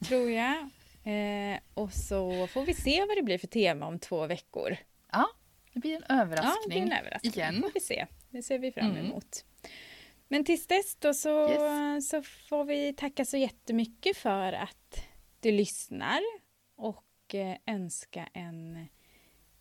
[0.09, 0.71] tror jag.
[1.07, 4.77] Eh, och så får vi se vad det blir för tema om två veckor.
[5.12, 5.27] Ja,
[5.73, 6.79] det blir en överraskning.
[6.79, 7.33] Ja, en överraskning.
[7.33, 7.62] Igen.
[7.62, 8.07] får vi se.
[8.31, 9.07] Det ser vi fram mm.
[9.07, 9.45] emot.
[9.62, 9.75] Mm.
[10.29, 12.09] Men tills dess då så, yes.
[12.09, 15.05] så får vi tacka så jättemycket för att
[15.41, 16.21] du lyssnar.
[16.77, 18.89] Och eh, önska en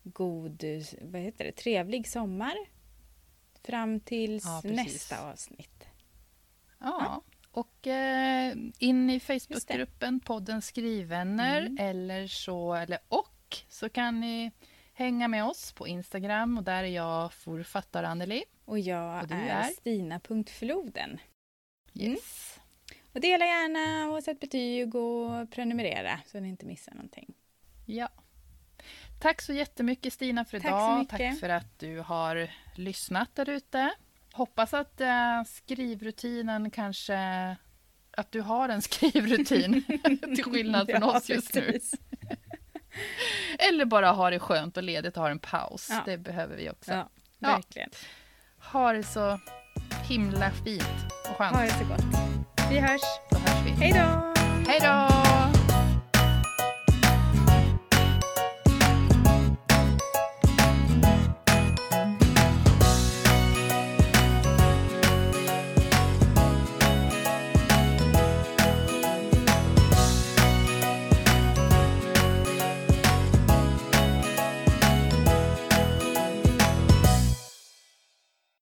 [0.02, 0.64] god,
[1.00, 2.54] vad heter det, trevlig sommar
[3.62, 5.84] fram tills ja, nästa avsnitt.
[6.78, 7.22] Ja, ja.
[7.50, 11.78] och eh, in i Facebookgruppen podden Skrivvänner mm.
[11.78, 14.50] eller så, eller och så kan ni
[14.92, 18.44] hänga med oss på Instagram och där är jag författare Anneli.
[18.64, 21.18] Och jag och är, är Stina.floden.
[21.94, 22.54] Yes.
[22.56, 22.63] Mm.
[23.14, 27.34] Och dela gärna och sätt betyg och prenumerera så ni inte missar någonting.
[27.86, 28.08] Ja.
[29.20, 31.08] Tack så jättemycket Stina för idag.
[31.08, 33.94] Tack, Tack för att du har lyssnat där ute.
[34.32, 37.16] Hoppas att äh, skrivrutinen kanske...
[38.16, 39.82] Att du har en skrivrutin
[40.36, 41.94] till skillnad från ja, oss just precis.
[42.10, 42.36] nu.
[43.58, 45.88] Eller bara ha det skönt och ledigt och ha en paus.
[45.90, 46.02] Ja.
[46.06, 46.92] Det behöver vi också.
[46.92, 47.08] Ja,
[47.38, 47.90] verkligen.
[47.92, 48.68] Ja.
[48.72, 49.40] Ha det så
[50.08, 50.84] himla fint
[51.30, 51.56] och skönt.
[51.56, 52.53] Ha det så gott.
[52.70, 53.00] Vi hörs.
[53.30, 53.70] Då hörs vi.
[53.70, 54.32] Hej då!
[54.70, 55.43] Hej då!